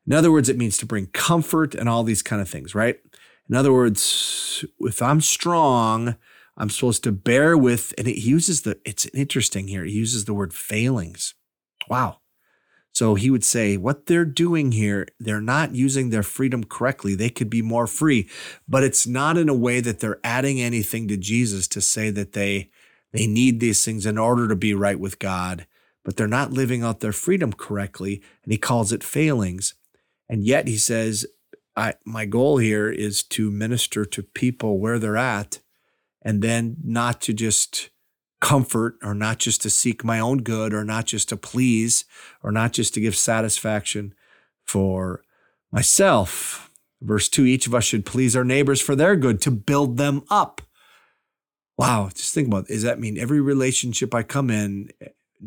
In 0.06 0.14
other 0.14 0.32
words, 0.32 0.48
it 0.48 0.58
means 0.58 0.78
to 0.78 0.86
bring 0.86 1.08
comfort 1.08 1.76
and 1.76 1.90
all 1.90 2.04
these 2.04 2.22
kind 2.22 2.42
of 2.42 2.48
things, 2.48 2.76
right? 2.76 2.98
In 3.50 3.56
other 3.56 3.74
words, 3.74 4.64
if 4.82 5.02
I'm 5.02 5.22
strong, 5.22 6.16
I'm 6.58 6.70
supposed 6.70 7.04
to 7.04 7.12
bear 7.12 7.58
with, 7.58 7.94
and 7.98 8.08
it 8.08 8.20
uses 8.20 8.62
the, 8.62 8.80
it's 8.84 9.06
interesting 9.08 9.68
here. 9.68 9.86
He 9.86 9.94
uses 9.94 10.26
the 10.26 10.34
word 10.34 10.54
failings. 10.54 11.36
Wow. 11.88 12.18
So 12.92 13.14
he 13.14 13.30
would 13.30 13.44
say, 13.44 13.78
what 13.78 14.08
they're 14.08 14.26
doing 14.26 14.72
here, 14.72 15.08
they're 15.20 15.40
not 15.40 15.76
using 15.76 16.10
their 16.10 16.24
freedom 16.24 16.64
correctly. 16.64 17.14
They 17.14 17.30
could 17.30 17.50
be 17.50 17.62
more 17.62 17.86
free, 17.86 18.28
but 18.68 18.84
it's 18.84 19.06
not 19.06 19.38
in 19.38 19.50
a 19.50 19.54
way 19.54 19.82
that 19.82 20.00
they're 20.00 20.20
adding 20.24 20.60
anything 20.60 21.08
to 21.10 21.18
Jesus 21.18 21.68
to 21.68 21.80
say 21.80 22.10
that 22.10 22.34
they, 22.34 22.72
they 23.14 23.28
need 23.28 23.60
these 23.60 23.86
things 23.86 24.08
in 24.08 24.18
order 24.18 24.48
to 24.48 24.56
be 24.56 24.74
right 24.74 25.00
with 25.00 25.20
God, 25.20 25.68
but 26.04 26.18
they're 26.18 26.28
not 26.28 26.54
living 26.54 26.82
out 26.82 27.02
their 27.02 27.12
freedom 27.12 27.54
correctly. 27.54 28.24
And 28.44 28.52
he 28.52 28.58
calls 28.58 28.92
it 28.92 29.04
failings. 29.04 29.76
And 30.28 30.44
yet 30.44 30.68
he 30.68 30.78
says, 30.78 31.28
I, 31.76 31.94
my 32.04 32.26
goal 32.26 32.58
here 32.58 32.90
is 32.90 33.22
to 33.24 33.52
minister 33.52 34.06
to 34.06 34.24
people 34.24 34.80
where 34.80 34.98
they're 34.98 35.18
at 35.18 35.60
and 36.22 36.42
then 36.42 36.78
not 36.84 37.22
to 37.22 37.34
just 37.34 37.90
comfort 38.40 38.98
or 39.02 39.14
not 39.14 39.40
just 39.40 39.62
to 39.64 39.70
seek 39.70 40.04
my 40.04 40.20
own 40.20 40.40
good 40.40 40.74
or 40.74 40.84
not 40.84 41.06
just 41.06 41.30
to 41.30 41.38
please 41.38 42.06
or 42.44 42.52
not 42.52 42.74
just 42.74 42.94
to 42.94 43.02
give 43.02 43.16
satisfaction 43.16 44.14
for 44.66 45.22
myself. 45.72 46.70
Verse 47.02 47.30
2 47.30 47.46
each 47.46 47.68
of 47.68 47.76
us 47.76 47.84
should 47.84 48.06
please 48.06 48.36
our 48.36 48.44
neighbors 48.44 48.82
for 48.82 48.96
their 48.96 49.16
good 49.16 49.42
to 49.42 49.52
build 49.52 49.98
them 49.98 50.24
up. 50.30 50.62
Wow, 51.78 52.10
just 52.14 52.34
think 52.34 52.48
about 52.48 52.66
it. 52.66 52.74
Does 52.74 52.84
that 52.84 53.00
mean 53.00 53.20
every 53.20 53.40
relationship 53.40 54.14
I 54.14 54.24
come 54.24 54.50
in, 54.50 54.90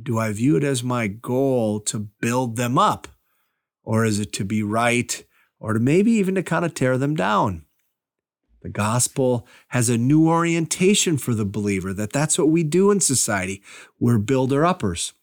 do 0.00 0.18
I 0.18 0.32
view 0.32 0.56
it 0.56 0.64
as 0.64 0.84
my 0.84 1.08
goal 1.08 1.80
to 1.80 1.98
build 1.98 2.56
them 2.56 2.78
up? 2.78 3.08
Or 3.82 4.04
is 4.04 4.20
it 4.20 4.32
to 4.34 4.44
be 4.44 4.62
right 4.62 5.24
or 5.58 5.72
to 5.72 5.80
maybe 5.80 6.12
even 6.12 6.36
to 6.36 6.42
kind 6.42 6.64
of 6.64 6.74
tear 6.74 6.96
them 6.98 7.16
down? 7.16 7.64
The 8.62 8.68
gospel 8.68 9.46
has 9.68 9.88
a 9.88 9.98
new 9.98 10.28
orientation 10.28 11.16
for 11.16 11.34
the 11.34 11.44
believer 11.44 11.94
that 11.94 12.12
that's 12.12 12.38
what 12.38 12.50
we 12.50 12.62
do 12.62 12.90
in 12.90 13.00
society. 13.00 13.62
We're 13.98 14.18
builder 14.18 14.66
uppers. 14.66 15.14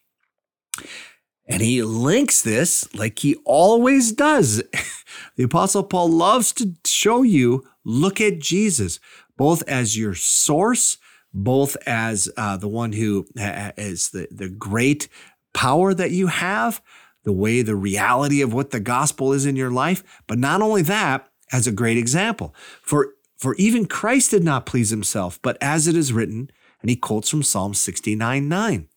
And 1.48 1.62
he 1.62 1.82
links 1.82 2.42
this 2.42 2.94
like 2.94 3.20
he 3.20 3.36
always 3.46 4.12
does. 4.12 4.64
the 5.36 5.44
Apostle 5.44 5.84
Paul 5.84 6.10
loves 6.10 6.52
to 6.54 6.74
show 6.86 7.22
you 7.22 7.64
look 7.86 8.20
at 8.20 8.40
Jesus, 8.40 9.00
both 9.38 9.64
as 9.68 9.98
your 9.98 10.14
source, 10.14 10.98
both 11.34 11.78
as 11.86 12.30
uh, 12.38 12.58
the 12.58 12.68
one 12.68 12.94
who 12.94 13.28
is 13.36 14.10
the, 14.10 14.28
the 14.32 14.50
great 14.50 15.08
power 15.54 15.94
that 15.94 16.12
you 16.12 16.28
have, 16.28 16.82
the 17.24 17.32
way, 17.32 17.62
the 17.62 17.76
reality 17.76 18.42
of 18.42 18.54
what 18.54 18.72
the 18.72 18.80
gospel 18.80 19.32
is 19.32 19.46
in 19.46 19.56
your 19.56 19.72
life. 19.72 20.04
But 20.28 20.40
not 20.40 20.62
only 20.62 20.82
that, 20.84 21.30
as 21.52 21.68
a 21.68 21.72
great 21.72 21.98
example. 21.98 22.54
For 22.82 23.14
for 23.38 23.56
even 23.56 23.86
Christ 23.86 24.32
did 24.32 24.44
not 24.44 24.66
please 24.66 24.90
himself, 24.90 25.40
but 25.42 25.58
as 25.62 25.88
it 25.88 25.96
is 25.96 26.12
written, 26.12 26.50
and 26.82 26.90
he 26.90 26.96
quotes 26.96 27.30
from 27.30 27.44
Psalm 27.44 27.74
69 27.74 28.50
9. 28.50 28.88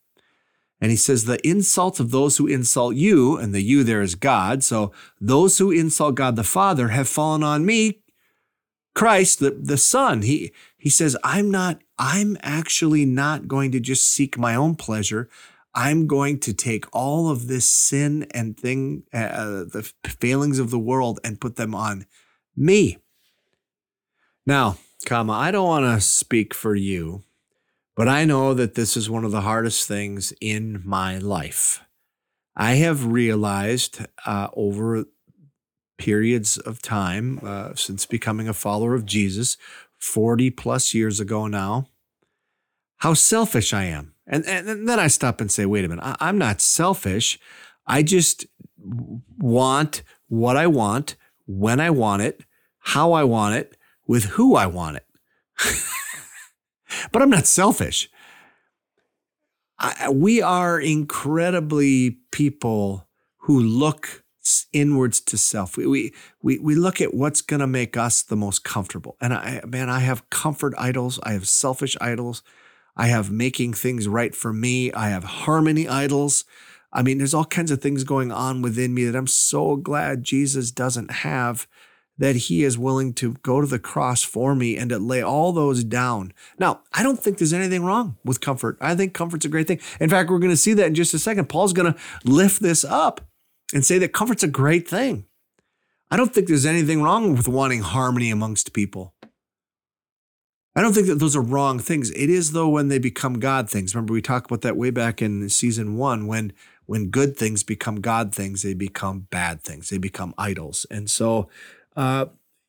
And 0.81 0.91
he 0.91 0.97
says, 0.97 1.25
The 1.25 1.47
insults 1.47 2.01
of 2.01 2.11
those 2.11 2.39
who 2.39 2.47
insult 2.47 2.95
you, 2.95 3.37
and 3.37 3.55
the 3.55 3.61
you 3.61 3.85
there 3.85 4.01
is 4.01 4.15
God. 4.15 4.65
So 4.65 4.93
those 5.21 5.59
who 5.59 5.71
insult 5.71 6.15
God 6.15 6.37
the 6.37 6.45
Father 6.45 6.89
have 6.89 7.09
fallen 7.09 7.43
on 7.43 7.67
me, 7.67 8.01
Christ, 8.95 9.41
the, 9.41 9.51
the 9.51 9.77
Son. 9.77 10.23
He, 10.23 10.53
he 10.77 10.89
says, 10.89 11.17
I'm 11.23 11.51
not, 11.51 11.83
I'm 11.99 12.39
actually 12.43 13.05
not 13.05 13.47
going 13.47 13.73
to 13.73 13.81
just 13.81 14.07
seek 14.07 14.39
my 14.39 14.55
own 14.55 14.75
pleasure. 14.75 15.29
I'm 15.75 16.07
going 16.07 16.41
to 16.41 16.53
take 16.53 16.87
all 16.93 17.31
of 17.31 17.47
this 17.47 17.69
sin 17.69 18.27
and 18.33 18.59
thing, 18.59 19.05
uh, 19.13 19.65
the 19.65 19.93
failings 20.05 20.59
of 20.59 20.71
the 20.71 20.79
world, 20.79 21.21
and 21.23 21.41
put 21.41 21.57
them 21.57 21.75
on 21.75 22.07
me. 22.57 22.99
Now, 24.47 24.79
comma, 25.07 25.33
I 25.33 25.51
don't 25.51 25.67
want 25.67 25.85
to 25.85 26.01
speak 26.01 26.55
for 26.55 26.75
you, 26.75 27.25
but 27.95 28.09
I 28.09 28.25
know 28.25 28.55
that 28.55 28.75
this 28.75 28.97
is 28.97 29.11
one 29.11 29.25
of 29.25 29.33
the 29.33 29.43
hardest 29.43 29.87
things 29.87 30.33
in 30.41 30.83
my 30.85 31.19
life. 31.19 31.83
I 32.57 32.75
have 32.75 33.07
realized 33.07 34.07
uh, 34.27 34.49
over 34.55 35.05
periods 35.99 36.57
of 36.59 36.81
time 36.81 37.41
uh, 37.43 37.75
since 37.75 38.07
becoming 38.07 38.49
a 38.49 38.55
follower 38.55 38.95
of 38.95 39.05
Jesus, 39.05 39.57
40 39.99 40.51
plus 40.51 40.95
years 40.95 41.21
ago 41.21 41.47
now, 41.47 41.89
how 42.99 43.15
selfish 43.15 43.73
I 43.73 43.85
am. 43.85 44.15
And, 44.27 44.45
and 44.47 44.89
then 44.89 44.99
I 44.99 45.09
stop 45.09 45.41
and 45.41 45.51
say, 45.51 45.67
wait 45.67 45.85
a 45.85 45.89
minute, 45.89 46.05
I, 46.05 46.17
I'm 46.21 46.39
not 46.39 46.61
selfish. 46.61 47.39
I 47.87 48.03
just 48.03 48.47
want 49.39 50.03
what 50.29 50.57
I 50.57 50.67
want, 50.67 51.17
when 51.47 51.81
I 51.81 51.91
want 51.91 52.23
it, 52.23 52.45
how 52.79 53.13
I 53.13 53.25
want 53.25 53.57
it, 53.57 53.77
with 54.11 54.25
who 54.25 54.57
I 54.57 54.67
want 54.67 54.97
it. 54.97 55.07
but 57.12 57.23
I'm 57.23 57.31
not 57.31 57.47
selfish. 57.47 58.11
I, 59.79 60.09
we 60.09 60.43
are 60.43 60.81
incredibly 60.81 62.19
people 62.33 63.07
who 63.43 63.61
look 63.61 64.25
inwards 64.73 65.21
to 65.21 65.38
self. 65.38 65.76
We, 65.76 65.87
we, 65.87 66.12
we, 66.43 66.59
we 66.59 66.75
look 66.75 67.00
at 67.00 67.14
what's 67.14 67.40
going 67.40 67.61
to 67.61 67.69
make 67.69 67.97
us 67.97 68.21
the 68.21 68.35
most 68.35 68.64
comfortable. 68.64 69.17
And 69.21 69.33
I, 69.33 69.62
man, 69.64 69.88
I 69.88 70.00
have 70.00 70.29
comfort 70.29 70.75
idols. 70.76 71.21
I 71.23 71.35
have 71.35 71.47
selfish 71.47 71.97
idols. 72.00 72.43
I 72.97 73.07
have 73.07 73.31
making 73.31 73.75
things 73.75 74.09
right 74.09 74.35
for 74.35 74.52
me. 74.52 74.93
I 74.93 75.11
have 75.11 75.23
harmony 75.23 75.87
idols. 75.87 76.45
I 76.93 77.02
mean, 77.02 77.19
there's 77.19 77.33
all 77.33 77.45
kinds 77.45 77.71
of 77.71 77.81
things 77.81 78.02
going 78.02 78.33
on 78.33 78.61
within 78.61 78.93
me 78.93 79.05
that 79.05 79.17
I'm 79.17 79.29
so 79.29 79.76
glad 79.76 80.25
Jesus 80.25 80.73
doesn't 80.73 81.12
have 81.12 81.69
that 82.21 82.37
he 82.37 82.62
is 82.65 82.77
willing 82.77 83.15
to 83.15 83.33
go 83.43 83.62
to 83.62 83.67
the 83.67 83.79
cross 83.79 84.23
for 84.23 84.55
me 84.55 84.77
and 84.77 84.91
to 84.91 84.99
lay 84.99 85.23
all 85.23 85.53
those 85.53 85.83
down. 85.83 86.35
Now, 86.59 86.83
I 86.93 87.03
don't 87.03 87.19
think 87.19 87.39
there's 87.39 87.55
anything 87.55 87.83
wrong 87.83 88.19
with 88.23 88.43
comfort. 88.43 88.77
I 88.79 88.95
think 88.95 89.15
comfort's 89.15 89.47
a 89.47 89.49
great 89.49 89.67
thing. 89.67 89.81
In 89.99 90.11
fact, 90.11 90.29
we're 90.29 90.39
going 90.39 90.53
to 90.53 90.57
see 90.57 90.75
that 90.75 90.87
in 90.87 90.95
just 90.95 91.15
a 91.15 91.19
second. 91.19 91.49
Paul's 91.49 91.73
going 91.73 91.93
to 91.93 91.99
lift 92.23 92.61
this 92.61 92.85
up 92.85 93.23
and 93.73 93.87
say 93.87 93.97
that 93.99 94.12
comfort's 94.12 94.43
a 94.43 94.49
great 94.49 94.87
thing. 94.87 95.25
I 96.11 96.19
don't 96.19 96.35
think 96.35 96.47
there's 96.47 96.67
anything 96.67 97.03
wrong 97.03 97.35
with 97.35 97.49
wanting 97.49 97.81
harmony 97.81 98.31
amongst 98.31 98.75
people. 98.75 99.15
I 100.77 100.83
don't 100.83 100.93
think 100.93 101.07
that 101.07 101.21
those 101.21 101.35
are 101.35 101.43
wrong 101.43 101.79
things. 101.79 102.11
It 102.11 102.29
is 102.29 102.53
though 102.53 102.69
when 102.69 102.89
they 102.89 102.99
become 102.99 103.41
God 103.41 103.71
things. 103.71 103.95
Remember 103.95 104.12
we 104.12 104.21
talked 104.21 104.50
about 104.50 104.61
that 104.61 104.77
way 104.77 104.91
back 104.91 105.23
in 105.23 105.49
season 105.49 105.97
1 105.97 106.27
when 106.27 106.53
when 106.87 107.09
good 107.11 107.37
things 107.37 107.62
become 107.62 108.00
God 108.00 108.35
things, 108.35 108.62
they 108.62 108.75
become 108.75 109.29
bad 109.31 109.62
things. 109.62 109.91
They 109.91 109.99
become 109.99 110.35
idols. 110.37 110.87
And 110.91 111.09
so 111.09 111.49
uh, 111.97 112.27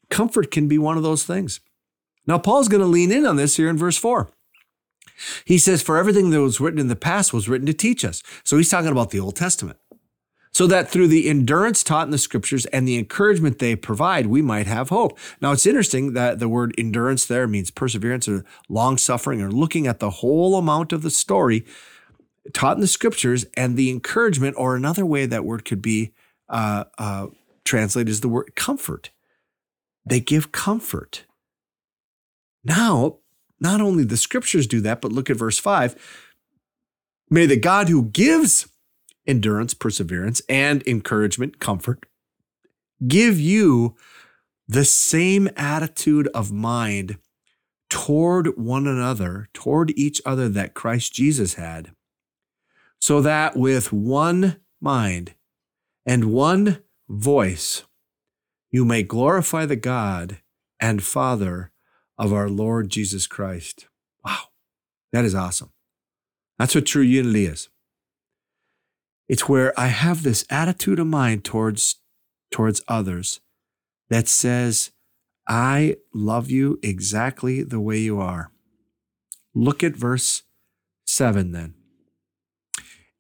comfort 0.10 0.52
can 0.52 0.68
be 0.68 0.78
one 0.78 0.98
of 0.98 1.04
those 1.04 1.24
things. 1.24 1.60
Now 2.28 2.38
Paul's 2.38 2.68
going 2.68 2.82
to 2.82 2.88
lean 2.88 3.12
in 3.12 3.26
on 3.26 3.36
this 3.36 3.58
here 3.58 3.70
in 3.70 3.78
verse 3.78 3.98
4. 3.98 4.30
He 5.46 5.58
says 5.58 5.82
for 5.82 5.98
everything 5.98 6.32
that 6.32 6.42
was 6.42 6.60
written 6.60 6.80
in 6.80 6.88
the 6.88 6.96
past 6.96 7.34
was 7.34 7.48
written 7.48 7.68
to 7.68 7.74
teach 7.74 8.04
us. 8.04 8.24
So 8.44 8.58
he's 8.58 8.70
talking 8.70 8.92
about 8.92 9.12
the 9.12 9.20
Old 9.20 9.36
Testament 9.36 9.78
so 10.52 10.68
that 10.68 10.90
through 10.90 11.08
the 11.08 11.30
endurance 11.30 11.84
taught 11.84 12.08
in 12.08 12.12
the 12.12 12.18
scriptures 12.18 12.66
and 12.68 12.88
the 12.88 12.98
encouragement 12.98 13.60
they 13.60 13.76
provide, 13.76 14.28
we 14.28 14.42
might 14.42 14.68
have 14.68 14.90
hope. 14.90 15.18
Now, 15.40 15.54
it's 15.54 15.66
interesting 15.66 16.14
that 16.14 16.40
the 16.40 16.50
word 16.50 16.76
endurance 16.78 17.26
there 17.26 17.48
means 17.48 17.72
perseverance 17.72 18.28
or 18.28 18.44
long 18.68 18.98
suffering 18.98 19.42
or 19.42 19.50
looking 19.50 19.88
at 19.88 20.00
the 20.00 20.10
whole 20.10 20.58
amount 20.58 20.92
of 20.92 21.04
the 21.04 21.10
story 21.10 21.66
taught 22.54 22.76
in 22.76 22.82
the 22.82 22.88
scriptures 22.88 23.46
and 23.56 23.78
the 23.78 23.90
encouragement, 23.90 24.56
or 24.58 24.76
another 24.76 25.06
way 25.06 25.26
that 25.26 25.46
word 25.46 25.64
could 25.64 25.82
be 25.82 26.12
uh, 26.50 26.86
uh, 26.98 27.28
translated 27.66 28.10
is 28.10 28.22
the 28.22 28.30
word 28.30 28.56
comfort. 28.56 29.12
They 30.06 30.20
give 30.20 30.52
comfort. 30.52 31.26
Now, 32.64 33.18
not 33.60 33.82
only 33.82 34.04
the 34.04 34.18
scriptures 34.18 34.68
do 34.68 34.82
that, 34.82 35.02
but 35.02 35.12
look 35.12 35.30
at 35.30 35.38
verse 35.38 35.58
5. 35.58 35.96
May 37.30 37.46
the 37.46 37.58
God 37.58 37.90
who 37.90 38.06
gives 38.06 38.68
endurance, 39.28 39.74
perseverance, 39.74 40.42
and 40.50 40.86
encouragement, 40.88 41.60
comfort. 41.60 42.06
Give 43.08 43.40
you 43.40 43.96
the 44.68 44.86
same 44.86 45.50
attitude 45.56 46.28
of 46.34 46.52
mind 46.52 47.18
toward 47.90 48.58
one 48.58 48.88
another, 48.88 49.50
toward 49.54 49.92
each 49.98 50.22
other 50.26 50.48
that 50.50 50.74
Christ 50.74 51.14
Jesus 51.14 51.56
had, 51.56 51.92
so 53.00 53.22
that 53.22 53.58
with 53.58 53.92
one 53.92 54.58
mind 54.80 55.34
and 56.06 56.32
one 56.32 56.82
voice 57.12 57.84
you 58.72 58.86
may 58.86 59.04
glorify 59.04 59.66
the 59.66 59.76
God 59.76 60.40
and 60.80 61.04
Father 61.04 61.72
of 62.18 62.32
our 62.32 62.50
Lord 62.50 62.90
Jesus 62.90 63.28
Christ. 63.28 63.88
Wow, 64.24 64.44
that 65.12 65.26
is 65.26 65.36
awesome. 65.36 65.72
That's 66.58 66.74
what 66.74 66.86
true 66.86 67.02
unity 67.02 67.46
is. 67.48 67.70
It's 69.28 69.50
where 69.50 69.78
I 69.80 69.88
have 69.88 70.24
this 70.24 70.46
attitude 70.50 71.00
of 71.00 71.08
mind 71.08 71.44
towards, 71.44 71.98
towards 72.50 72.82
others 72.88 73.42
that 74.10 74.28
says, 74.28 74.92
I 75.48 75.98
love 76.14 76.50
you 76.50 76.80
exactly 76.82 77.64
the 77.64 77.80
way 77.80 77.98
you 77.98 78.20
are. 78.20 78.52
Look 79.54 79.84
at 79.84 79.96
verse 79.96 80.44
7 81.06 81.52
then. 81.52 81.74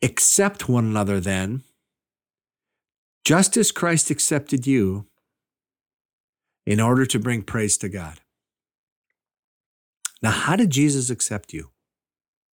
Accept 0.01 0.69
one 0.69 0.85
another 0.85 1.19
then, 1.19 1.63
just 3.25 3.57
as 3.57 3.71
Christ 3.71 4.09
accepted 4.09 4.65
you, 4.65 5.07
in 6.65 6.79
order 6.79 7.05
to 7.05 7.19
bring 7.19 7.41
praise 7.41 7.77
to 7.77 7.89
God. 7.89 8.19
Now, 10.21 10.31
how 10.31 10.55
did 10.55 10.69
Jesus 10.69 11.09
accept 11.09 11.53
you? 11.53 11.71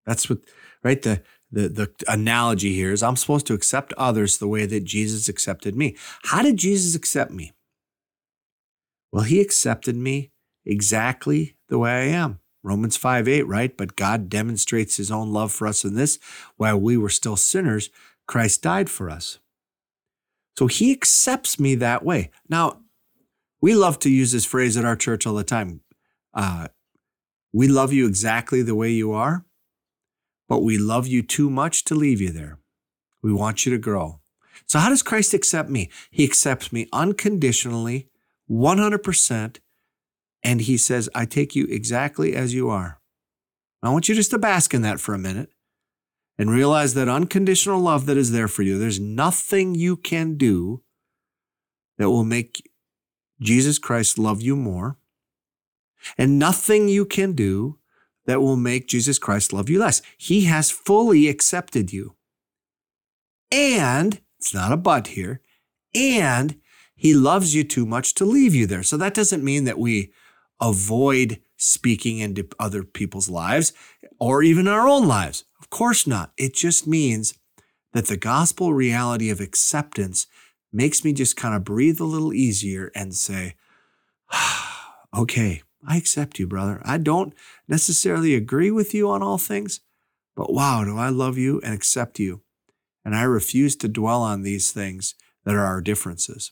That's 0.06 0.30
what, 0.30 0.40
right? 0.84 1.02
The, 1.02 1.22
the, 1.52 1.68
the 1.68 1.92
analogy 2.08 2.74
here 2.74 2.92
is 2.92 3.04
I'm 3.04 3.18
supposed 3.18 3.48
to 3.48 3.54
accept 3.54 3.94
others 3.94 4.38
the 4.38 4.48
way 4.48 4.66
that 4.66 4.86
Jesus 4.86 5.28
accepted 5.28 5.76
me. 5.76 5.96
How 6.24 6.42
did 6.42 6.58
Jesus 6.58 6.96
accept 6.96 7.32
me? 7.32 7.54
Well, 9.12 9.24
he 9.24 9.42
accepted 9.42 9.96
me 9.96 10.32
exactly 10.66 11.56
the 11.70 11.80
way 11.80 11.92
I 11.92 12.18
am. 12.18 12.40
Romans 12.64 12.98
5 12.98 13.28
8, 13.28 13.44
right? 13.44 13.76
But 13.76 13.96
God 13.96 14.30
demonstrates 14.30 14.98
his 14.98 15.12
own 15.12 15.32
love 15.32 15.52
for 15.52 15.68
us 15.68 15.86
in 15.86 15.96
this 15.96 16.20
while 16.58 16.78
we 16.78 16.98
were 16.98 17.10
still 17.10 17.38
sinners, 17.38 17.90
Christ 18.28 18.62
died 18.62 18.90
for 18.90 19.10
us. 19.10 19.40
So 20.58 20.68
he 20.68 20.92
accepts 20.92 21.60
me 21.60 21.76
that 21.76 22.04
way. 22.04 22.32
Now, 22.50 22.82
we 23.62 23.76
love 23.76 24.00
to 24.00 24.10
use 24.10 24.32
this 24.32 24.46
phrase 24.46 24.78
at 24.78 24.86
our 24.86 24.96
church 24.96 25.28
all 25.28 25.36
the 25.36 25.44
time. 25.44 25.82
Uh, 26.34 26.68
we 27.54 27.68
love 27.68 27.94
you 27.94 28.08
exactly 28.08 28.62
the 28.62 28.76
way 28.76 28.92
you 28.92 29.12
are 29.12 29.46
but 30.48 30.60
we 30.64 30.78
love 30.78 31.08
you 31.08 31.22
too 31.22 31.50
much 31.50 31.84
to 31.86 31.96
leave 31.96 32.22
you 32.22 32.32
there. 32.32 32.60
We 33.22 33.34
want 33.34 33.66
you 33.66 33.72
to 33.72 33.78
grow. 33.78 34.22
So, 34.66 34.80
how 34.80 34.90
does 34.90 35.04
Christ 35.04 35.34
accept 35.34 35.70
me? 35.70 35.90
He 36.10 36.24
accepts 36.24 36.74
me 36.74 36.88
unconditionally, 36.92 38.08
100%, 38.50 39.60
and 40.44 40.62
He 40.62 40.78
says, 40.78 41.10
I 41.14 41.26
take 41.26 41.56
you 41.56 41.66
exactly 41.66 42.36
as 42.36 42.54
you 42.54 42.70
are. 42.70 43.00
I 43.84 43.90
want 43.90 44.10
you 44.10 44.16
just 44.16 44.32
to 44.32 44.40
bask 44.40 44.74
in 44.74 44.82
that 44.82 45.00
for 45.00 45.14
a 45.14 45.20
minute 45.20 45.50
and 46.38 46.52
realize 46.52 46.94
that 46.94 47.10
unconditional 47.10 47.80
love 47.80 48.06
that 48.06 48.18
is 48.18 48.32
there 48.32 48.48
for 48.48 48.62
you, 48.62 48.78
there's 48.78 49.00
nothing 49.00 49.76
you 49.76 49.98
can 49.98 50.38
do 50.38 50.84
that 51.98 52.10
will 52.10 52.24
make 52.24 52.70
Jesus 53.42 53.80
Christ 53.80 54.18
love 54.18 54.42
you 54.42 54.56
more, 54.56 54.98
and 56.18 56.38
nothing 56.38 56.88
you 56.88 57.06
can 57.06 57.34
do 57.34 57.80
that 58.26 58.42
will 58.42 58.56
make 58.56 58.88
Jesus 58.88 59.18
Christ 59.18 59.54
love 59.54 59.70
you 59.70 59.80
less. 59.80 60.02
He 60.18 60.46
has 60.46 60.70
fully 60.70 61.28
accepted 61.28 61.92
you. 61.92 62.16
And 63.52 64.22
it's 64.38 64.54
not 64.54 64.72
a 64.72 64.78
but 64.78 65.08
here, 65.08 65.42
and 65.96 66.60
he 66.96 67.14
loves 67.14 67.56
you 67.56 67.64
too 67.64 67.86
much 67.86 68.14
to 68.16 68.26
leave 68.26 68.54
you 68.54 68.68
there. 68.68 68.84
So 68.84 68.98
that 68.98 69.14
doesn't 69.14 69.44
mean 69.44 69.64
that 69.64 69.80
we 69.80 70.12
avoid 70.60 71.42
speaking 71.58 72.20
into 72.20 72.48
other 72.60 72.84
people's 72.84 73.30
lives 73.30 73.74
or 74.20 74.44
even 74.44 74.68
our 74.68 74.88
own 74.88 75.08
lives. 75.08 75.44
Of 75.60 75.70
course 75.70 76.08
not. 76.08 76.32
It 76.38 76.54
just 76.54 76.88
means 76.88 77.34
that 77.94 78.06
the 78.06 78.18
gospel 78.18 78.74
reality 78.74 79.30
of 79.30 79.42
acceptance 79.42 80.28
makes 80.72 81.04
me 81.04 81.14
just 81.14 81.36
kind 81.36 81.56
of 81.56 81.64
breathe 81.64 82.00
a 82.00 82.06
little 82.06 82.34
easier 82.34 82.92
and 82.94 83.16
say, 83.16 83.56
okay, 85.18 85.64
I 85.86 85.98
accept 85.98 86.38
you, 86.38 86.48
brother. 86.48 86.82
I 86.86 86.98
don't 86.98 87.34
necessarily 87.68 88.36
agree 88.36 88.72
with 88.72 88.94
you 88.94 89.10
on 89.10 89.24
all 89.24 89.38
things, 89.38 89.80
but 90.36 90.54
wow, 90.54 90.84
do 90.84 90.98
I 90.98 91.10
love 91.10 91.38
you 91.38 91.60
and 91.62 91.74
accept 91.74 92.20
you. 92.20 92.42
And 93.04 93.16
I 93.16 93.24
refuse 93.24 93.76
to 93.78 93.88
dwell 93.88 94.22
on 94.22 94.44
these 94.44 94.72
things 94.72 95.16
that 95.46 95.56
are 95.56 95.66
our 95.66 95.82
differences. 95.82 96.52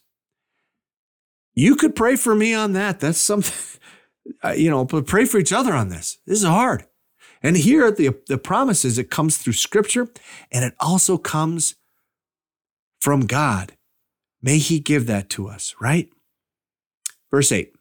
You 1.53 1.75
could 1.75 1.95
pray 1.95 2.15
for 2.15 2.33
me 2.33 2.53
on 2.53 2.73
that. 2.73 2.99
That's 2.99 3.19
something, 3.19 3.79
Uh, 4.43 4.51
you 4.51 4.69
know, 4.69 4.85
but 4.85 5.05
pray 5.05 5.25
for 5.25 5.37
each 5.37 5.53
other 5.53 5.73
on 5.73 5.89
this. 5.89 6.17
This 6.25 6.39
is 6.39 6.45
hard. 6.45 6.85
And 7.43 7.57
here 7.57 7.91
the, 7.91 8.15
the 8.27 8.37
promise 8.37 8.83
is 8.83 8.97
it 8.97 9.11
comes 9.11 9.37
through 9.37 9.53
scripture 9.53 10.07
and 10.51 10.65
it 10.65 10.73
also 10.79 11.17
comes 11.17 11.75
from 12.99 13.27
God. 13.27 13.73
May 14.41 14.57
he 14.57 14.79
give 14.79 15.05
that 15.07 15.29
to 15.31 15.47
us, 15.47 15.75
right? 15.79 16.09
Verse 17.29 17.51
8. 17.51 17.73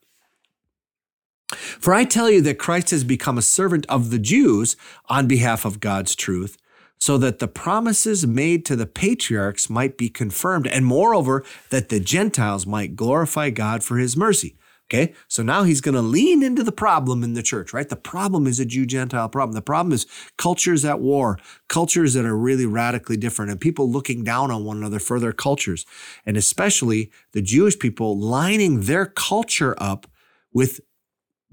For 1.54 1.94
I 1.94 2.04
tell 2.04 2.30
you 2.30 2.40
that 2.42 2.59
Christ 2.59 2.90
has 2.90 3.04
become 3.04 3.38
a 3.38 3.42
servant 3.42 3.87
of 3.88 4.11
the 4.11 4.18
Jews 4.18 4.76
on 5.09 5.26
behalf 5.26 5.64
of 5.64 5.80
God's 5.80 6.14
truth, 6.14 6.57
so 6.98 7.18
that 7.18 7.38
the 7.38 7.48
promises 7.48 8.26
made 8.26 8.64
to 8.66 8.76
the 8.76 8.87
patriarchs 8.87 9.68
might 9.68 9.98
be 9.98 10.09
confirmed, 10.09 10.66
and 10.66 10.87
moreover, 10.87 11.44
that 11.70 11.90
the 11.90 12.00
Gentiles 12.00 12.66
might 12.66 12.96
glorify 12.96 13.50
God 13.50 13.85
for 13.85 13.98
his 13.98 14.16
mercy. 14.16 14.57
Okay, 14.90 15.14
so 15.29 15.42
now 15.42 15.62
he's 15.62 15.81
going 15.81 15.94
to 15.94 16.03
lean 16.03 16.42
into 16.42 16.62
the 16.62 16.70
problem 16.70 17.25
in 17.25 17.33
the 17.33 17.42
church, 17.42 17.73
right? 17.73 17.88
The 17.88 17.97
problem 17.97 18.47
is 18.47 18.61
a 18.61 18.66
Jew 18.66 18.85
Gentile 18.85 19.31
problem. 19.31 19.55
The 19.55 19.62
problem 19.62 19.94
is 19.94 20.07
cultures 20.37 20.85
at 20.85 21.01
war, 21.01 21.38
cultures 21.68 22.12
that 22.12 22.27
are 22.27 22.37
really 22.37 22.66
radically 22.66 23.16
different, 23.16 23.51
and 23.51 23.59
people 23.59 23.90
looking 23.90 24.25
down 24.25 24.51
on 24.51 24.64
one 24.64 24.77
another 24.77 24.99
for 24.99 25.18
their 25.18 25.33
cultures, 25.33 25.87
and 26.27 26.37
especially 26.37 27.11
the 27.33 27.40
Jewish 27.40 27.79
people 27.79 28.18
lining 28.18 28.83
their 28.83 29.07
culture 29.07 29.75
up 29.79 30.07
with 30.53 30.81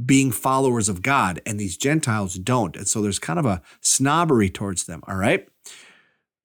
being 0.06 0.32
followers 0.32 0.89
of 0.89 1.02
God, 1.02 1.41
and 1.46 1.58
these 1.58 1.78
Gentiles 1.78 2.36
don't. 2.36 2.76
And 2.76 2.88
so 2.88 3.02
there's 3.02 3.20
kind 3.20 3.39
of 3.39 3.46
a 3.46 3.62
snobbery 3.80 4.50
towards 4.50 4.86
them, 4.86 5.02
all 5.08 5.15
right? 5.15 5.48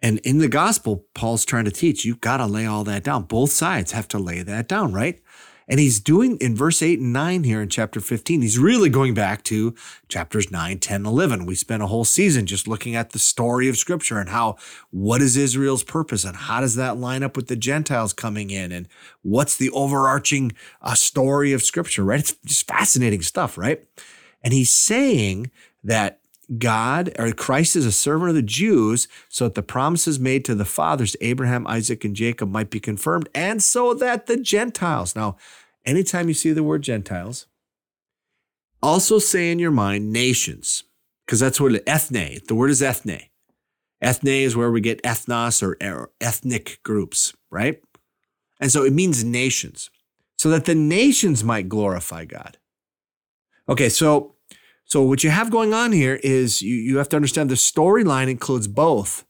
And 0.03 0.19
in 0.21 0.39
the 0.39 0.49
gospel, 0.49 1.07
Paul's 1.15 1.45
trying 1.45 1.65
to 1.65 1.71
teach 1.71 2.05
you've 2.05 2.21
got 2.21 2.37
to 2.37 2.47
lay 2.47 2.67
all 2.67 2.85
that 2.85 3.03
down. 3.03 3.25
Both 3.25 3.51
sides 3.51 3.93
have 3.93 4.09
to 4.09 4.19
lay 4.19 4.43
that 4.43 4.69
down, 4.69 4.93
right? 4.93 5.21
And 5.69 5.81
he's 5.81 5.99
doing 5.99 6.37
in 6.39 6.55
verse 6.55 6.81
8 6.81 7.01
and 7.01 7.13
9 7.13 7.45
here 7.45 7.61
in 7.61 7.69
chapter 7.69 8.01
15, 8.01 8.41
he's 8.43 8.59
really 8.59 8.89
going 8.89 9.15
back 9.15 9.43
to 9.45 9.75
chapters 10.09 10.51
9, 10.51 10.79
10, 10.79 11.07
11. 11.07 11.45
We 11.45 11.55
spent 11.57 11.83
a 11.83 11.89
whole 11.89 12.05
season 12.05 12.47
just 12.47 12.69
looking 12.69 12.95
at 12.95 13.11
the 13.11 13.19
story 13.19 13.69
of 13.69 13.77
scripture 13.77 14.19
and 14.19 14.29
how 14.29 14.57
what 14.91 15.21
is 15.21 15.37
Israel's 15.37 15.83
purpose 15.83 16.25
and 16.25 16.37
how 16.37 16.61
does 16.61 16.77
that 16.77 16.99
line 16.99 17.23
up 17.23 17.37
with 17.37 17.49
the 17.49 17.57
Gentiles 17.57 18.13
coming 18.13 18.51
in 18.51 18.71
and 18.71 18.89
what's 19.23 19.57
the 19.57 19.71
overarching 19.71 20.53
uh, 20.83 20.95
story 20.95 21.53
of 21.53 21.63
scripture, 21.63 22.05
right? 22.05 22.21
It's 22.21 22.37
just 22.45 22.69
fascinating 22.69 23.23
stuff, 23.23 23.59
right? 23.59 23.85
And 24.43 24.53
he's 24.53 24.71
saying 24.71 25.51
that 25.83 26.21
God 26.59 27.13
or 27.19 27.33
Christ 27.33 27.75
is 27.75 27.87
a 27.87 27.93
servant 27.93 28.31
of 28.31 28.37
the 28.37 28.43
Jews 28.43 29.09
so 29.29 29.45
that 29.45 29.55
the 29.55 29.63
promises 29.63 30.21
made 30.21 30.45
to 30.45 30.55
the 30.55 30.65
fathers, 30.65 31.17
Abraham, 31.21 31.67
Isaac, 31.67 32.05
and 32.05 32.15
Jacob, 32.15 32.51
might 32.51 32.71
be 32.71 32.79
confirmed, 32.79 33.29
and 33.35 33.63
so 33.63 33.95
that 33.95 34.27
the 34.27 34.37
Gentiles. 34.37 35.17
Now, 35.17 35.37
anytime 35.85 36.29
you 36.29 36.35
see 36.35 36.53
the 36.53 36.63
word 36.63 36.83
Gentiles, 36.83 37.47
also 38.83 39.19
say 39.19 39.51
in 39.51 39.59
your 39.59 39.73
mind 39.73 40.13
nations, 40.13 40.85
because 41.25 41.41
that's 41.41 41.61
what 41.61 41.83
ethne, 41.89 42.39
the 42.47 42.55
word 42.55 42.71
is 42.71 42.83
ethne. 42.83 43.23
Ethne 44.01 44.29
is 44.29 44.55
where 44.55 44.71
we 44.71 44.81
get 44.81 45.03
ethnos 45.03 45.63
or, 45.63 45.77
or 45.83 46.11
ethnic 46.21 46.79
groups, 46.85 47.35
right? 47.51 47.83
And 48.61 48.71
so 48.71 48.85
it 48.85 48.93
means 48.93 49.25
nations, 49.25 49.91
so 50.39 50.49
that 50.51 50.67
the 50.67 50.75
nations 50.77 51.43
might 51.43 51.69
glorify 51.69 52.25
God. 52.25 52.59
Okay, 53.69 53.89
so 53.89 54.36
so 54.87 55.03
what 55.03 55.25
you 55.25 55.31
have 55.31 55.51
going 55.51 55.75
on 55.75 55.91
here 55.91 56.21
is 56.23 56.63
you, 56.63 56.77
you 56.77 56.99
have 56.99 57.09
to 57.09 57.17
understand 57.17 57.51
the 57.51 57.57
storyline 57.57 58.31
includes 58.31 58.69
both, 58.69 59.25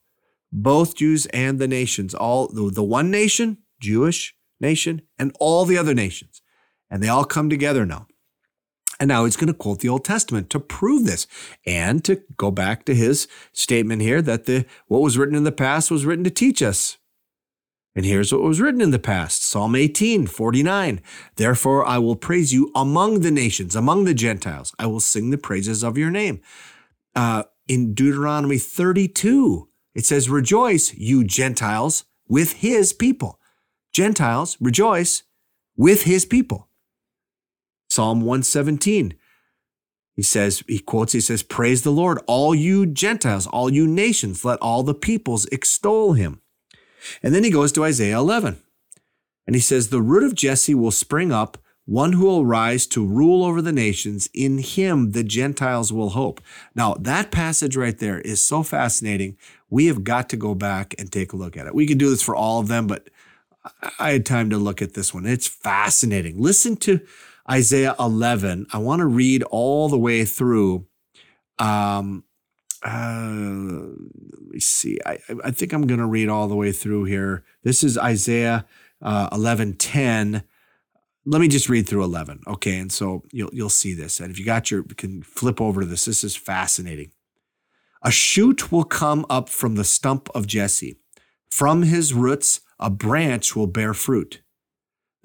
both 0.52 0.94
Jews 0.94 1.24
and 1.26 1.58
the 1.58 1.66
nations, 1.66 2.14
all 2.14 2.48
the, 2.48 2.70
the 2.70 2.84
one 2.84 3.10
nation, 3.10 3.58
Jewish 3.80 4.34
nation, 4.60 5.02
and 5.18 5.34
all 5.40 5.64
the 5.64 5.78
other 5.78 5.94
nations. 5.94 6.42
And 6.90 7.02
they 7.02 7.08
all 7.08 7.24
come 7.24 7.48
together 7.48 7.86
now. 7.86 8.06
And 9.00 9.08
now 9.08 9.24
he's 9.24 9.36
going 9.36 9.48
to 9.48 9.54
quote 9.54 9.80
the 9.80 9.88
Old 9.88 10.04
Testament 10.04 10.50
to 10.50 10.60
prove 10.60 11.06
this 11.06 11.26
and 11.64 12.04
to 12.04 12.22
go 12.36 12.50
back 12.50 12.84
to 12.84 12.94
his 12.94 13.26
statement 13.52 14.02
here 14.02 14.20
that 14.22 14.44
the 14.44 14.66
what 14.88 15.02
was 15.02 15.16
written 15.16 15.34
in 15.34 15.44
the 15.44 15.52
past 15.52 15.90
was 15.90 16.04
written 16.04 16.24
to 16.24 16.30
teach 16.30 16.62
us 16.62 16.98
and 17.96 18.04
here's 18.04 18.30
what 18.30 18.42
was 18.42 18.60
written 18.60 18.82
in 18.82 18.90
the 18.90 18.98
past 18.98 19.42
Psalm 19.42 19.74
18, 19.74 20.26
49. 20.26 21.00
Therefore, 21.36 21.84
I 21.86 21.96
will 21.96 22.14
praise 22.14 22.52
you 22.52 22.70
among 22.74 23.20
the 23.20 23.30
nations, 23.30 23.74
among 23.74 24.04
the 24.04 24.12
Gentiles. 24.12 24.74
I 24.78 24.86
will 24.86 25.00
sing 25.00 25.30
the 25.30 25.38
praises 25.38 25.82
of 25.82 25.96
your 25.96 26.10
name. 26.10 26.42
Uh, 27.14 27.44
in 27.66 27.94
Deuteronomy 27.94 28.58
32, 28.58 29.70
it 29.94 30.04
says, 30.04 30.28
Rejoice, 30.28 30.92
you 30.92 31.24
Gentiles, 31.24 32.04
with 32.28 32.52
his 32.54 32.92
people. 32.92 33.40
Gentiles, 33.94 34.58
rejoice 34.60 35.22
with 35.74 36.02
his 36.02 36.26
people. 36.26 36.68
Psalm 37.88 38.20
117, 38.20 39.14
he 40.16 40.22
says, 40.22 40.62
he 40.68 40.80
quotes, 40.80 41.14
he 41.14 41.20
says, 41.22 41.42
Praise 41.42 41.80
the 41.80 41.92
Lord, 41.92 42.18
all 42.26 42.54
you 42.54 42.84
Gentiles, 42.84 43.46
all 43.46 43.72
you 43.72 43.86
nations, 43.86 44.44
let 44.44 44.58
all 44.58 44.82
the 44.82 44.92
peoples 44.92 45.46
extol 45.46 46.12
him. 46.12 46.42
And 47.22 47.34
then 47.34 47.44
he 47.44 47.50
goes 47.50 47.72
to 47.72 47.84
Isaiah 47.84 48.18
11. 48.18 48.56
And 49.46 49.54
he 49.54 49.60
says, 49.60 49.88
The 49.88 50.02
root 50.02 50.24
of 50.24 50.34
Jesse 50.34 50.74
will 50.74 50.90
spring 50.90 51.32
up, 51.32 51.58
one 51.84 52.14
who 52.14 52.24
will 52.24 52.44
rise 52.44 52.86
to 52.88 53.06
rule 53.06 53.44
over 53.44 53.62
the 53.62 53.72
nations. 53.72 54.28
In 54.34 54.58
him, 54.58 55.12
the 55.12 55.22
Gentiles 55.22 55.92
will 55.92 56.10
hope. 56.10 56.40
Now, 56.74 56.94
that 56.94 57.30
passage 57.30 57.76
right 57.76 57.96
there 57.96 58.20
is 58.20 58.44
so 58.44 58.62
fascinating. 58.62 59.36
We 59.70 59.86
have 59.86 60.04
got 60.04 60.28
to 60.30 60.36
go 60.36 60.54
back 60.54 60.94
and 60.98 61.10
take 61.10 61.32
a 61.32 61.36
look 61.36 61.56
at 61.56 61.66
it. 61.66 61.74
We 61.74 61.86
could 61.86 61.98
do 61.98 62.10
this 62.10 62.22
for 62.22 62.34
all 62.34 62.60
of 62.60 62.68
them, 62.68 62.86
but 62.86 63.08
I 63.98 64.10
had 64.10 64.26
time 64.26 64.50
to 64.50 64.58
look 64.58 64.82
at 64.82 64.94
this 64.94 65.14
one. 65.14 65.26
It's 65.26 65.46
fascinating. 65.46 66.40
Listen 66.40 66.76
to 66.78 67.00
Isaiah 67.50 67.94
11. 67.98 68.66
I 68.72 68.78
want 68.78 69.00
to 69.00 69.06
read 69.06 69.42
all 69.44 69.88
the 69.88 69.98
way 69.98 70.24
through. 70.24 70.86
Um, 71.58 72.24
uh, 72.86 73.88
let 74.40 74.50
me 74.50 74.60
see. 74.60 74.98
I, 75.04 75.18
I 75.44 75.50
think 75.50 75.72
I'm 75.72 75.86
going 75.86 75.98
to 75.98 76.06
read 76.06 76.28
all 76.28 76.46
the 76.46 76.54
way 76.54 76.70
through 76.70 77.04
here. 77.04 77.44
This 77.64 77.82
is 77.82 77.98
Isaiah 77.98 78.64
uh, 79.02 79.28
11 79.32 79.74
10. 79.74 80.44
Let 81.24 81.40
me 81.40 81.48
just 81.48 81.68
read 81.68 81.88
through 81.88 82.04
11. 82.04 82.42
Okay. 82.46 82.78
And 82.78 82.92
so 82.92 83.24
you'll, 83.32 83.50
you'll 83.52 83.68
see 83.68 83.92
this. 83.92 84.20
And 84.20 84.30
if 84.30 84.38
you 84.38 84.44
got 84.44 84.70
your, 84.70 84.84
you 84.88 84.94
can 84.94 85.22
flip 85.22 85.60
over 85.60 85.80
to 85.80 85.86
this. 85.86 86.04
This 86.04 86.22
is 86.22 86.36
fascinating. 86.36 87.10
A 88.02 88.12
shoot 88.12 88.70
will 88.70 88.84
come 88.84 89.26
up 89.28 89.48
from 89.48 89.74
the 89.74 89.84
stump 89.84 90.28
of 90.34 90.46
Jesse. 90.46 90.98
From 91.50 91.82
his 91.82 92.14
roots, 92.14 92.60
a 92.78 92.90
branch 92.90 93.56
will 93.56 93.66
bear 93.66 93.94
fruit. 93.94 94.42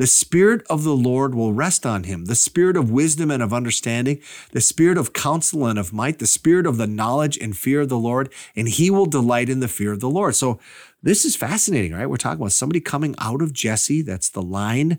The 0.02 0.08
Spirit 0.08 0.66
of 0.68 0.84
the 0.84 0.96
Lord 0.96 1.36
will 1.36 1.54
rest 1.54 1.86
on 1.86 2.06
him 2.06 2.26
the 2.26 2.34
Spirit 2.34 2.76
of 2.76 2.90
wisdom 2.90 3.30
and 3.30 3.44
of 3.44 3.54
understanding, 3.54 4.20
the 4.52 4.60
Spirit 4.60 4.98
of 4.98 5.14
counsel 5.14 5.68
and 5.68 5.78
of 5.78 5.94
might, 5.94 6.18
the 6.18 6.26
Spirit 6.26 6.66
of 6.66 6.78
the 6.78 6.88
knowledge 6.88 7.38
and 7.38 7.56
fear 7.56 7.82
of 7.82 7.90
the 7.90 8.00
Lord, 8.00 8.34
and 8.56 8.68
he 8.68 8.90
will 8.90 9.06
delight 9.06 9.48
in 9.48 9.60
the 9.60 9.68
fear 9.68 9.92
of 9.92 10.00
the 10.00 10.10
Lord. 10.10 10.34
So 10.34 10.60
this 11.04 11.24
is 11.24 11.36
fascinating, 11.36 11.94
right? 11.94 12.10
We're 12.10 12.18
talking 12.18 12.42
about 12.42 12.52
somebody 12.52 12.82
coming 12.82 13.14
out 13.20 13.44
of 13.44 13.54
Jesse. 13.54 14.02
That's 14.02 14.32
the 14.32 14.42
line. 14.42 14.98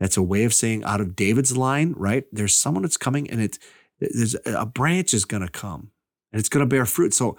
That's 0.00 0.16
a 0.16 0.22
way 0.24 0.42
of 0.42 0.52
saying 0.52 0.82
out 0.82 1.00
of 1.00 1.14
David's 1.14 1.56
line, 1.56 1.94
right? 1.96 2.24
There's 2.32 2.56
someone 2.56 2.82
that's 2.82 2.96
coming 2.96 3.30
and 3.30 3.40
it's 3.40 3.60
there's 4.00 4.34
a 4.44 4.66
branch 4.66 5.14
is 5.14 5.26
going 5.26 5.46
to 5.46 5.48
come 5.48 5.92
and 6.32 6.40
it's 6.40 6.48
going 6.48 6.62
to 6.62 6.66
bear 6.66 6.86
fruit. 6.86 7.14
So 7.14 7.38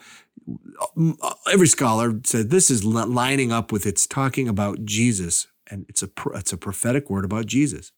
uh, 0.98 1.34
every 1.52 1.68
scholar 1.68 2.22
said 2.24 2.52
this 2.52 2.72
is 2.72 2.86
lining 2.86 3.52
up 3.52 3.74
with 3.74 3.86
it's 3.86 4.08
talking 4.08 4.48
about 4.48 4.86
Jesus 4.86 5.48
and 5.70 5.86
it's 5.90 6.04
a 6.04 6.10
it's 6.34 6.54
a 6.54 6.58
prophetic 6.58 7.10
word 7.10 7.26
about 7.26 7.46
Jesus. 7.46 7.92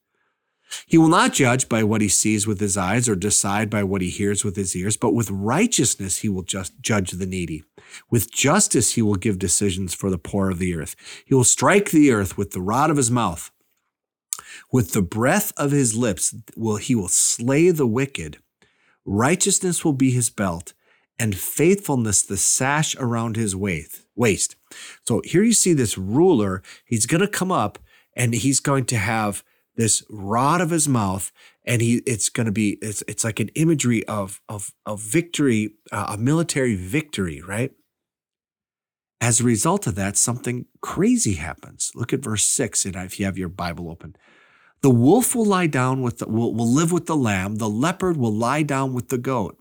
He 0.85 0.97
will 0.97 1.09
not 1.09 1.33
judge 1.33 1.67
by 1.67 1.83
what 1.83 2.01
he 2.01 2.07
sees 2.07 2.47
with 2.47 2.59
his 2.59 2.77
eyes 2.77 3.09
or 3.09 3.15
decide 3.15 3.69
by 3.69 3.83
what 3.83 4.01
he 4.01 4.09
hears 4.09 4.45
with 4.45 4.55
his 4.55 4.75
ears, 4.75 4.95
but 4.95 5.13
with 5.13 5.29
righteousness 5.29 6.19
he 6.19 6.29
will 6.29 6.43
just 6.43 6.79
judge 6.81 7.11
the 7.11 7.25
needy. 7.25 7.63
With 8.09 8.31
justice 8.31 8.93
he 8.93 9.01
will 9.01 9.15
give 9.15 9.37
decisions 9.37 9.93
for 9.93 10.09
the 10.09 10.17
poor 10.17 10.49
of 10.49 10.59
the 10.59 10.75
earth. 10.75 10.95
He 11.25 11.35
will 11.35 11.43
strike 11.43 11.91
the 11.91 12.11
earth 12.11 12.37
with 12.37 12.51
the 12.51 12.61
rod 12.61 12.89
of 12.89 12.97
his 12.97 13.11
mouth. 13.11 13.51
With 14.71 14.93
the 14.93 15.01
breath 15.01 15.51
of 15.57 15.71
his 15.71 15.95
lips 15.95 16.33
will 16.55 16.77
he 16.77 16.95
will 16.95 17.09
slay 17.09 17.71
the 17.71 17.87
wicked. 17.87 18.37
Righteousness 19.05 19.83
will 19.83 19.93
be 19.93 20.11
his 20.11 20.29
belt, 20.29 20.73
and 21.19 21.35
faithfulness 21.35 22.21
the 22.21 22.37
sash 22.37 22.95
around 22.97 23.35
his 23.35 23.55
waist. 24.21 24.55
So 25.07 25.21
here 25.25 25.43
you 25.43 25.53
see 25.53 25.73
this 25.73 25.97
ruler. 25.97 26.61
He's 26.85 27.07
going 27.07 27.21
to 27.21 27.27
come 27.27 27.51
up 27.51 27.79
and 28.15 28.33
he's 28.33 28.59
going 28.59 28.85
to 28.85 28.97
have 28.97 29.43
this 29.75 30.03
rod 30.09 30.61
of 30.61 30.69
his 30.69 30.87
mouth 30.87 31.31
and 31.65 31.81
he 31.81 32.03
it's 32.05 32.29
going 32.29 32.45
to 32.45 32.51
be 32.51 32.77
it's 32.81 33.03
it's 33.07 33.23
like 33.23 33.39
an 33.39 33.49
imagery 33.55 34.05
of 34.07 34.41
of 34.47 34.73
of 34.85 35.01
victory 35.01 35.73
uh, 35.91 36.13
a 36.15 36.17
military 36.17 36.75
victory 36.75 37.41
right? 37.41 37.71
As 39.19 39.39
a 39.39 39.43
result 39.43 39.87
of 39.87 39.95
that 39.95 40.17
something 40.17 40.65
crazy 40.81 41.35
happens. 41.35 41.91
Look 41.95 42.13
at 42.13 42.23
verse 42.23 42.43
6 42.43 42.85
and 42.85 42.95
if 42.95 43.19
you 43.19 43.25
have 43.25 43.37
your 43.37 43.49
bible 43.49 43.89
open. 43.89 44.15
The 44.81 44.89
wolf 44.89 45.35
will 45.35 45.45
lie 45.45 45.67
down 45.67 46.01
with 46.01 46.17
the 46.19 46.27
will, 46.27 46.53
will 46.53 46.71
live 46.71 46.91
with 46.91 47.05
the 47.05 47.15
lamb. 47.15 47.55
The 47.57 47.69
leopard 47.69 48.17
will 48.17 48.33
lie 48.33 48.63
down 48.63 48.93
with 48.93 49.09
the 49.09 49.19
goat 49.19 49.60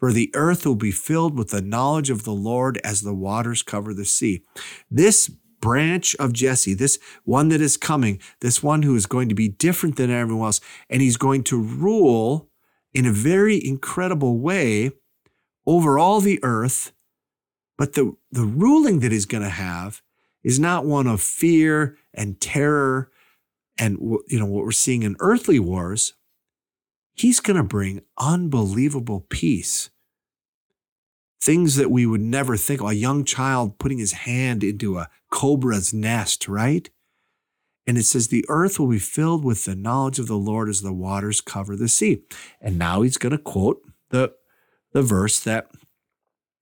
for 0.00 0.12
the 0.12 0.30
earth 0.34 0.66
will 0.66 0.74
be 0.74 0.90
filled 0.90 1.38
with 1.38 1.50
the 1.50 1.60
knowledge 1.60 2.10
of 2.10 2.24
the 2.24 2.32
Lord 2.32 2.78
as 2.82 3.02
the 3.02 3.14
waters 3.14 3.62
cover 3.62 3.94
the 3.94 4.06
sea. 4.06 4.42
This 4.90 5.28
branch 5.28 6.16
of 6.16 6.32
Jesse, 6.32 6.74
this 6.74 6.98
one 7.24 7.50
that 7.50 7.60
is 7.60 7.76
coming, 7.76 8.18
this 8.40 8.62
one 8.62 8.82
who 8.82 8.96
is 8.96 9.04
going 9.04 9.28
to 9.28 9.34
be 9.34 9.48
different 9.48 9.96
than 9.96 10.10
everyone 10.10 10.46
else, 10.46 10.60
and 10.88 11.02
he's 11.02 11.18
going 11.18 11.44
to 11.44 11.62
rule 11.62 12.48
in 12.94 13.04
a 13.04 13.12
very 13.12 13.64
incredible 13.64 14.38
way 14.38 14.90
over 15.66 15.98
all 15.98 16.20
the 16.20 16.40
earth. 16.42 16.92
But 17.76 17.92
the, 17.92 18.16
the 18.32 18.44
ruling 18.44 19.00
that 19.00 19.12
he's 19.12 19.26
going 19.26 19.44
to 19.44 19.50
have 19.50 20.02
is 20.42 20.58
not 20.58 20.86
one 20.86 21.06
of 21.06 21.20
fear 21.20 21.98
and 22.14 22.40
terror 22.40 23.10
and 23.78 23.98
you 24.28 24.38
know 24.38 24.46
what 24.46 24.64
we're 24.64 24.72
seeing 24.72 25.02
in 25.02 25.16
earthly 25.20 25.58
wars 25.58 26.12
He's 27.20 27.38
going 27.38 27.58
to 27.58 27.62
bring 27.62 28.00
unbelievable 28.16 29.26
peace. 29.28 29.90
Things 31.42 31.76
that 31.76 31.90
we 31.90 32.06
would 32.06 32.22
never 32.22 32.56
think. 32.56 32.80
A 32.80 32.94
young 32.94 33.24
child 33.24 33.78
putting 33.78 33.98
his 33.98 34.12
hand 34.12 34.64
into 34.64 34.96
a 34.96 35.10
cobra's 35.30 35.92
nest, 35.92 36.48
right? 36.48 36.88
And 37.86 37.98
it 37.98 38.04
says, 38.04 38.28
The 38.28 38.46
earth 38.48 38.80
will 38.80 38.88
be 38.88 38.98
filled 38.98 39.44
with 39.44 39.66
the 39.66 39.76
knowledge 39.76 40.18
of 40.18 40.28
the 40.28 40.38
Lord 40.38 40.70
as 40.70 40.80
the 40.80 40.94
waters 40.94 41.42
cover 41.42 41.76
the 41.76 41.88
sea. 41.88 42.22
And 42.58 42.78
now 42.78 43.02
he's 43.02 43.18
going 43.18 43.32
to 43.32 43.38
quote 43.38 43.82
the 44.08 44.32
the 44.94 45.02
verse 45.02 45.40
that 45.40 45.70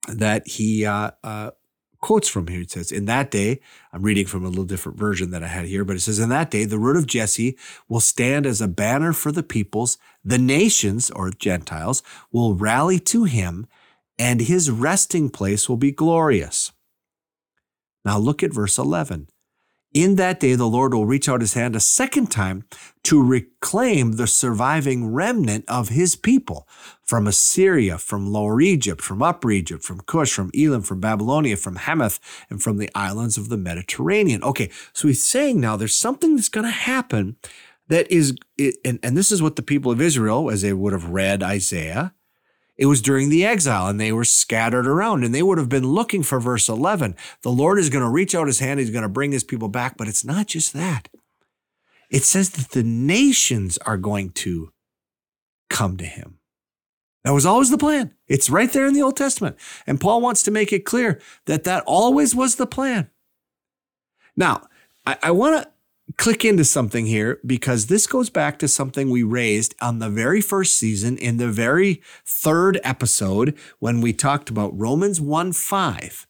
that 0.09 0.49
he 0.49 0.85
uh, 0.85 1.13
uh, 1.23 1.53
quotes 2.01 2.29
from 2.29 2.47
here. 2.47 2.63
It 2.63 2.71
says, 2.71 2.93
In 2.93 3.07
that 3.07 3.31
day, 3.31 3.61
I'm 3.93 4.03
reading 4.03 4.27
from 4.27 4.45
a 4.45 4.49
little 4.49 4.65
different 4.65 4.99
version 4.99 5.31
that 5.31 5.43
I 5.43 5.49
had 5.49 5.67
here, 5.67 5.85
but 5.85 5.97
it 5.97 6.01
says, 6.01 6.19
In 6.19 6.29
that 6.31 6.51
day, 6.51 6.65
the 6.65 6.79
root 6.79 6.97
of 6.97 7.07
Jesse 7.07 7.57
will 7.89 8.01
stand 8.01 8.47
as 8.47 8.61
a 8.61 8.69
banner 8.69 9.13
for 9.13 9.33
the 9.33 9.43
peoples. 9.43 9.99
The 10.25 10.39
nations, 10.39 11.11
or 11.11 11.31
Gentiles, 11.31 12.03
will 12.33 12.55
rally 12.55 12.99
to 13.01 13.25
him, 13.25 13.67
and 14.19 14.41
his 14.41 14.71
resting 14.71 15.31
place 15.31 15.69
will 15.69 15.77
be 15.77 15.93
glorious. 15.93 16.73
Now 18.05 18.19
look 18.19 18.43
at 18.43 18.55
verse 18.55 18.79
11. 18.79 19.29
In 19.95 20.17
that 20.17 20.39
day, 20.39 20.55
the 20.55 20.67
Lord 20.67 20.93
will 20.93 21.07
reach 21.07 21.29
out 21.29 21.41
his 21.41 21.55
hand 21.55 21.75
a 21.75 21.81
second 21.81 22.31
time 22.31 22.65
to 23.05 23.23
reclaim 23.23 24.13
the 24.13 24.27
surviving 24.27 25.13
remnant 25.13 25.65
of 25.67 25.89
his 25.89 26.15
people 26.15 26.69
from 27.03 27.27
Assyria, 27.27 27.97
from 27.97 28.31
Lower 28.31 28.61
Egypt, 28.61 29.01
from 29.01 29.23
Upper 29.23 29.51
Egypt, 29.51 29.83
from 29.83 30.01
Cush, 30.01 30.33
from 30.33 30.51
Elam, 30.55 30.83
from 30.83 31.01
Babylonia, 31.01 31.57
from 31.57 31.77
Hamath, 31.77 32.21
and 32.51 32.63
from 32.63 32.77
the 32.77 32.91
islands 32.95 33.39
of 33.39 33.49
the 33.49 33.57
Mediterranean. 33.57 34.43
Okay, 34.43 34.71
so 34.93 35.09
he's 35.09 35.25
saying 35.25 35.59
now 35.59 35.77
there's 35.77 35.97
something 35.97 36.37
that's 36.37 36.51
going 36.51 36.67
to 36.67 36.71
happen 36.71 37.37
that 37.89 38.11
is, 38.13 38.37
and, 38.85 38.99
and 39.03 39.17
this 39.17 39.33
is 39.33 39.41
what 39.41 39.57
the 39.57 39.63
people 39.63 39.91
of 39.91 40.03
Israel, 40.03 40.51
as 40.51 40.61
they 40.61 40.75
would 40.75 40.93
have 40.93 41.09
read 41.09 41.43
Isaiah, 41.43 42.13
it 42.79 42.87
was 42.87 43.03
during 43.03 43.29
the 43.29 43.45
exile 43.45 43.89
and 43.89 44.01
they 44.01 44.13
were 44.13 44.25
scattered 44.25 44.87
around 44.87 45.25
and 45.25 45.35
they 45.35 45.43
would 45.43 45.59
have 45.59 45.69
been 45.69 45.87
looking 45.87 46.23
for 46.23 46.39
verse 46.39 46.69
11. 46.69 47.17
The 47.43 47.51
Lord 47.51 47.81
is 47.81 47.91
going 47.91 48.05
to 48.05 48.11
reach 48.11 48.37
out 48.37 48.47
his 48.47 48.61
hand. 48.61 48.79
He's 48.79 48.91
going 48.91 49.03
to 49.03 49.09
bring 49.09 49.33
his 49.33 49.43
people 49.43 49.69
back. 49.69 49.97
But 49.97 50.07
it's 50.07 50.25
not 50.25 50.47
just 50.47 50.73
that. 50.75 51.09
It 52.09 52.23
says 52.23 52.51
that 52.51 52.71
the 52.71 52.85
nations 52.85 53.79
are 53.79 53.97
going 53.97 54.31
to 54.31 54.73
come 55.69 55.97
to 55.97 56.07
him. 56.07 56.39
That 57.25 57.33
was 57.33 57.45
always 57.45 57.71
the 57.71 57.77
plan. 57.77 58.15
It's 58.29 58.49
right 58.49 58.73
there 58.73 58.87
in 58.87 58.95
the 58.95 59.03
Old 59.03 59.17
Testament. 59.17 59.57
And 59.87 60.01
Paul 60.01 60.21
wants 60.21 60.45
to 60.45 60.51
make 60.53 60.73
it 60.73 60.85
clear 60.85 61.21
that 61.47 61.65
that 61.65 61.83
always 61.85 62.35
was 62.35 62.55
the 62.55 62.67
plan. 62.67 63.11
Now, 64.37 64.69
I, 65.05 65.19
I 65.25 65.31
want 65.33 65.63
to 65.63 65.71
click 66.17 66.45
into 66.45 66.65
something 66.65 67.07
here 67.07 67.39
because 67.45 67.87
this 67.87 68.07
goes 68.07 68.31
back 68.31 68.59
to 68.59 68.69
something 68.69 69.11
we 69.11 69.23
raised 69.23 69.75
on 69.81 69.99
the 69.99 70.09
very 70.09 70.41
first 70.41 70.77
season 70.77 71.19
in 71.19 71.37
the 71.37 71.49
very 71.49 72.03
third 72.25 72.81
episode 72.83 73.57
when 73.79 74.01
we 74.01 74.13
talked 74.13 74.49
about 74.49 74.77
Romans 74.79 75.21
1 75.21 75.53
5. 75.53 76.27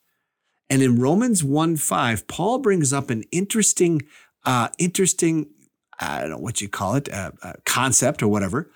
And 0.71 0.83
in 0.83 1.01
Romans 1.01 1.45
1 1.45 1.77
5, 1.77 2.27
Paul 2.27 2.59
brings 2.59 2.93
up 2.93 3.11
an 3.11 3.23
interesting, 3.31 4.03
uh, 4.45 4.69
interesting, 4.79 5.47
I 5.99 6.23
don't 6.23 6.31
know 6.31 6.39
what 6.39 6.61
you 6.61 6.69
call 6.69 6.97
it, 6.97 7.13
uh, 7.13 7.33
uh, 7.43 7.55
concept 7.65 8.23
or 8.23 8.29
whatever. 8.29 8.71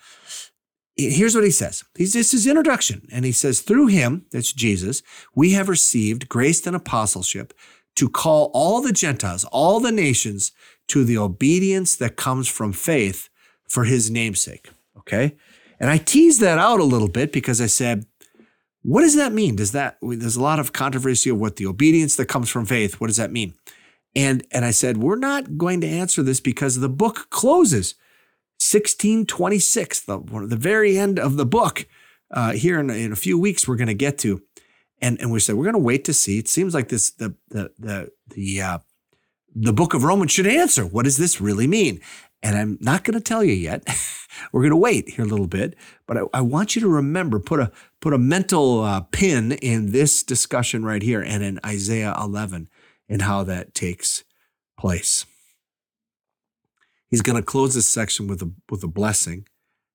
Here's 0.95 1.33
what 1.33 1.43
he 1.43 1.51
says. 1.51 1.83
He's 1.97 2.13
this 2.13 2.33
is 2.33 2.45
introduction. 2.45 3.07
And 3.11 3.25
he 3.25 3.31
says, 3.31 3.61
through 3.61 3.87
him, 3.87 4.25
that's 4.31 4.53
Jesus, 4.53 5.01
we 5.35 5.51
have 5.51 5.67
received 5.67 6.29
grace 6.29 6.65
and 6.67 6.75
apostleship 6.75 7.53
to 7.95 8.09
call 8.09 8.51
all 8.53 8.81
the 8.81 8.91
Gentiles, 8.91 9.43
all 9.45 9.79
the 9.79 9.91
nations 9.91 10.51
to 10.89 11.03
the 11.03 11.17
obedience 11.17 11.95
that 11.95 12.15
comes 12.15 12.47
from 12.47 12.73
faith 12.73 13.29
for 13.67 13.85
his 13.85 14.11
namesake. 14.11 14.69
Okay. 14.97 15.35
And 15.79 15.89
I 15.89 15.97
teased 15.97 16.39
that 16.41 16.59
out 16.59 16.79
a 16.79 16.85
little 16.85 17.07
bit 17.07 17.31
because 17.31 17.59
I 17.59 17.65
said, 17.65 18.05
what 18.83 19.01
does 19.01 19.15
that 19.15 19.33
mean? 19.33 19.55
Does 19.55 19.71
that, 19.71 19.97
there's 20.01 20.35
a 20.35 20.41
lot 20.41 20.59
of 20.59 20.73
controversy 20.73 21.29
of 21.29 21.39
what 21.39 21.55
the 21.55 21.65
obedience 21.65 22.15
that 22.17 22.25
comes 22.25 22.49
from 22.49 22.65
faith, 22.65 22.99
what 22.99 23.07
does 23.07 23.17
that 23.17 23.31
mean? 23.31 23.53
And, 24.15 24.45
and 24.51 24.63
I 24.63 24.71
said, 24.71 24.97
we're 24.97 25.15
not 25.15 25.57
going 25.57 25.81
to 25.81 25.87
answer 25.87 26.21
this 26.21 26.39
because 26.39 26.79
the 26.79 26.89
book 26.89 27.29
closes 27.29 27.95
1626, 28.59 30.01
the, 30.01 30.19
the 30.47 30.55
very 30.55 30.97
end 30.97 31.17
of 31.17 31.37
the 31.37 31.45
book. 31.45 31.87
Uh, 32.29 32.51
here 32.53 32.79
in, 32.79 32.89
in 32.89 33.11
a 33.11 33.17
few 33.17 33.37
weeks, 33.37 33.67
we're 33.67 33.75
going 33.75 33.87
to 33.87 33.93
get 33.93 34.17
to. 34.19 34.41
And, 35.01 35.19
and 35.19 35.31
we 35.31 35.39
said, 35.39 35.55
we're 35.55 35.65
going 35.65 35.73
to 35.73 35.79
wait 35.79 36.05
to 36.05 36.13
see. 36.13 36.37
It 36.37 36.47
seems 36.47 36.73
like 36.73 36.89
this, 36.89 37.11
the, 37.11 37.35
the, 37.49 37.71
the, 37.77 38.11
the, 38.27 38.61
uh, 38.61 38.77
the 39.55 39.73
book 39.73 39.93
of 39.93 40.03
Romans 40.03 40.31
should 40.31 40.47
answer. 40.47 40.85
What 40.85 41.03
does 41.03 41.17
this 41.17 41.39
really 41.39 41.67
mean? 41.67 42.01
And 42.41 42.57
I'm 42.57 42.77
not 42.81 43.03
going 43.03 43.13
to 43.13 43.23
tell 43.23 43.43
you 43.43 43.53
yet. 43.53 43.83
We're 44.51 44.61
going 44.61 44.71
to 44.71 44.77
wait 44.77 45.09
here 45.09 45.25
a 45.25 45.27
little 45.27 45.47
bit, 45.47 45.75
but 46.07 46.17
I, 46.17 46.21
I, 46.33 46.41
want 46.41 46.75
you 46.75 46.81
to 46.81 46.87
remember 46.87 47.39
put 47.39 47.59
a 47.59 47.71
put 48.01 48.13
a 48.13 48.17
mental 48.17 48.81
uh, 48.81 49.01
pin 49.01 49.53
in 49.53 49.91
this 49.91 50.23
discussion 50.23 50.83
right 50.83 51.01
here 51.01 51.21
and 51.21 51.43
in 51.43 51.59
Isaiah 51.65 52.15
11 52.19 52.67
and 53.07 53.21
how 53.21 53.43
that 53.43 53.73
takes 53.73 54.23
place. 54.77 55.25
He's 57.09 57.21
going 57.21 57.37
to 57.37 57.45
close 57.45 57.75
this 57.75 57.87
section 57.87 58.27
with 58.27 58.41
a 58.41 58.51
with 58.69 58.83
a 58.83 58.87
blessing, 58.87 59.47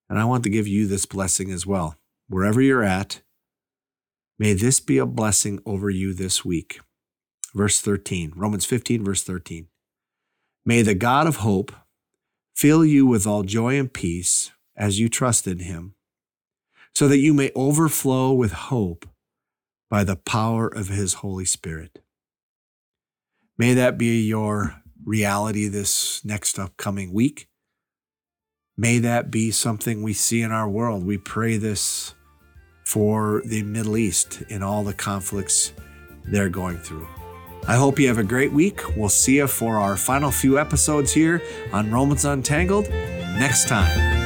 and 0.09 0.18
I 0.18 0.25
want 0.25 0.44
to 0.44 0.51
give 0.51 0.68
you 0.68 0.87
this 0.87 1.05
blessing 1.05 1.51
as 1.51 1.66
well. 1.66 1.97
Wherever 2.29 2.62
you're 2.62 2.85
at, 2.85 3.23
may 4.38 4.55
this 4.55 4.79
be 4.79 4.99
a 4.99 5.07
blessing 5.07 5.61
over 5.66 5.90
you 5.90 6.14
this 6.14 6.44
week 6.44 6.79
verse 7.59 7.81
13, 7.81 8.33
Romans 8.37 8.64
15, 8.64 9.05
verse 9.05 9.25
13. 9.25 9.66
May 10.64 10.81
the 10.83 10.94
God 10.94 11.27
of 11.27 11.37
hope 11.38 11.73
fill 12.55 12.85
you 12.85 13.05
with 13.05 13.27
all 13.27 13.42
joy 13.42 13.77
and 13.77 13.92
peace 13.92 14.53
as 14.77 15.01
you 15.01 15.09
trust 15.09 15.49
in 15.49 15.59
him, 15.59 15.94
so 16.94 17.09
that 17.09 17.18
you 17.18 17.35
may 17.35 17.51
overflow 17.57 18.33
with 18.33 18.53
hope 18.53 19.09
by 19.90 20.05
the 20.05 20.14
power 20.14 20.68
of 20.68 20.88
his 20.88 21.14
Holy 21.14 21.44
Spirit. 21.44 21.99
May 23.59 23.75
that 23.75 23.99
be 23.99 24.23
your 24.23 24.81
reality 25.05 25.66
this 25.66 26.25
next 26.25 26.61
upcoming 26.61 27.12
week. 27.12 27.49
May 28.77 29.01
that 29.01 29.33
be 29.33 29.51
something 29.51 30.01
we 30.01 30.12
see 30.12 30.42
in 30.42 30.53
our 30.53 30.68
world. 30.68 31.05
We 31.05 31.18
pray 31.18 31.57
this 31.57 32.14
for 32.85 33.42
the 33.44 33.64
Middle 33.64 33.97
East 33.97 34.42
in 34.49 34.62
all 34.62 34.85
the 34.85 34.94
conflicts 34.94 35.73
they're 36.25 36.49
going 36.49 36.79
through. 36.79 37.09
I 37.66 37.77
hope 37.77 37.99
you 37.99 38.09
have 38.09 38.18
a 38.18 38.25
great 38.25 38.53
week. 38.53 38.81
We'll 38.97 39.09
see 39.09 39.37
you 39.37 39.47
for 39.47 39.79
our 39.79 39.97
final 39.97 40.31
few 40.31 40.59
episodes 40.59 41.12
here 41.12 41.42
on 41.73 41.90
Romans 41.90 42.25
Untangled 42.25 42.88
next 43.38 43.68
time. 43.68 44.17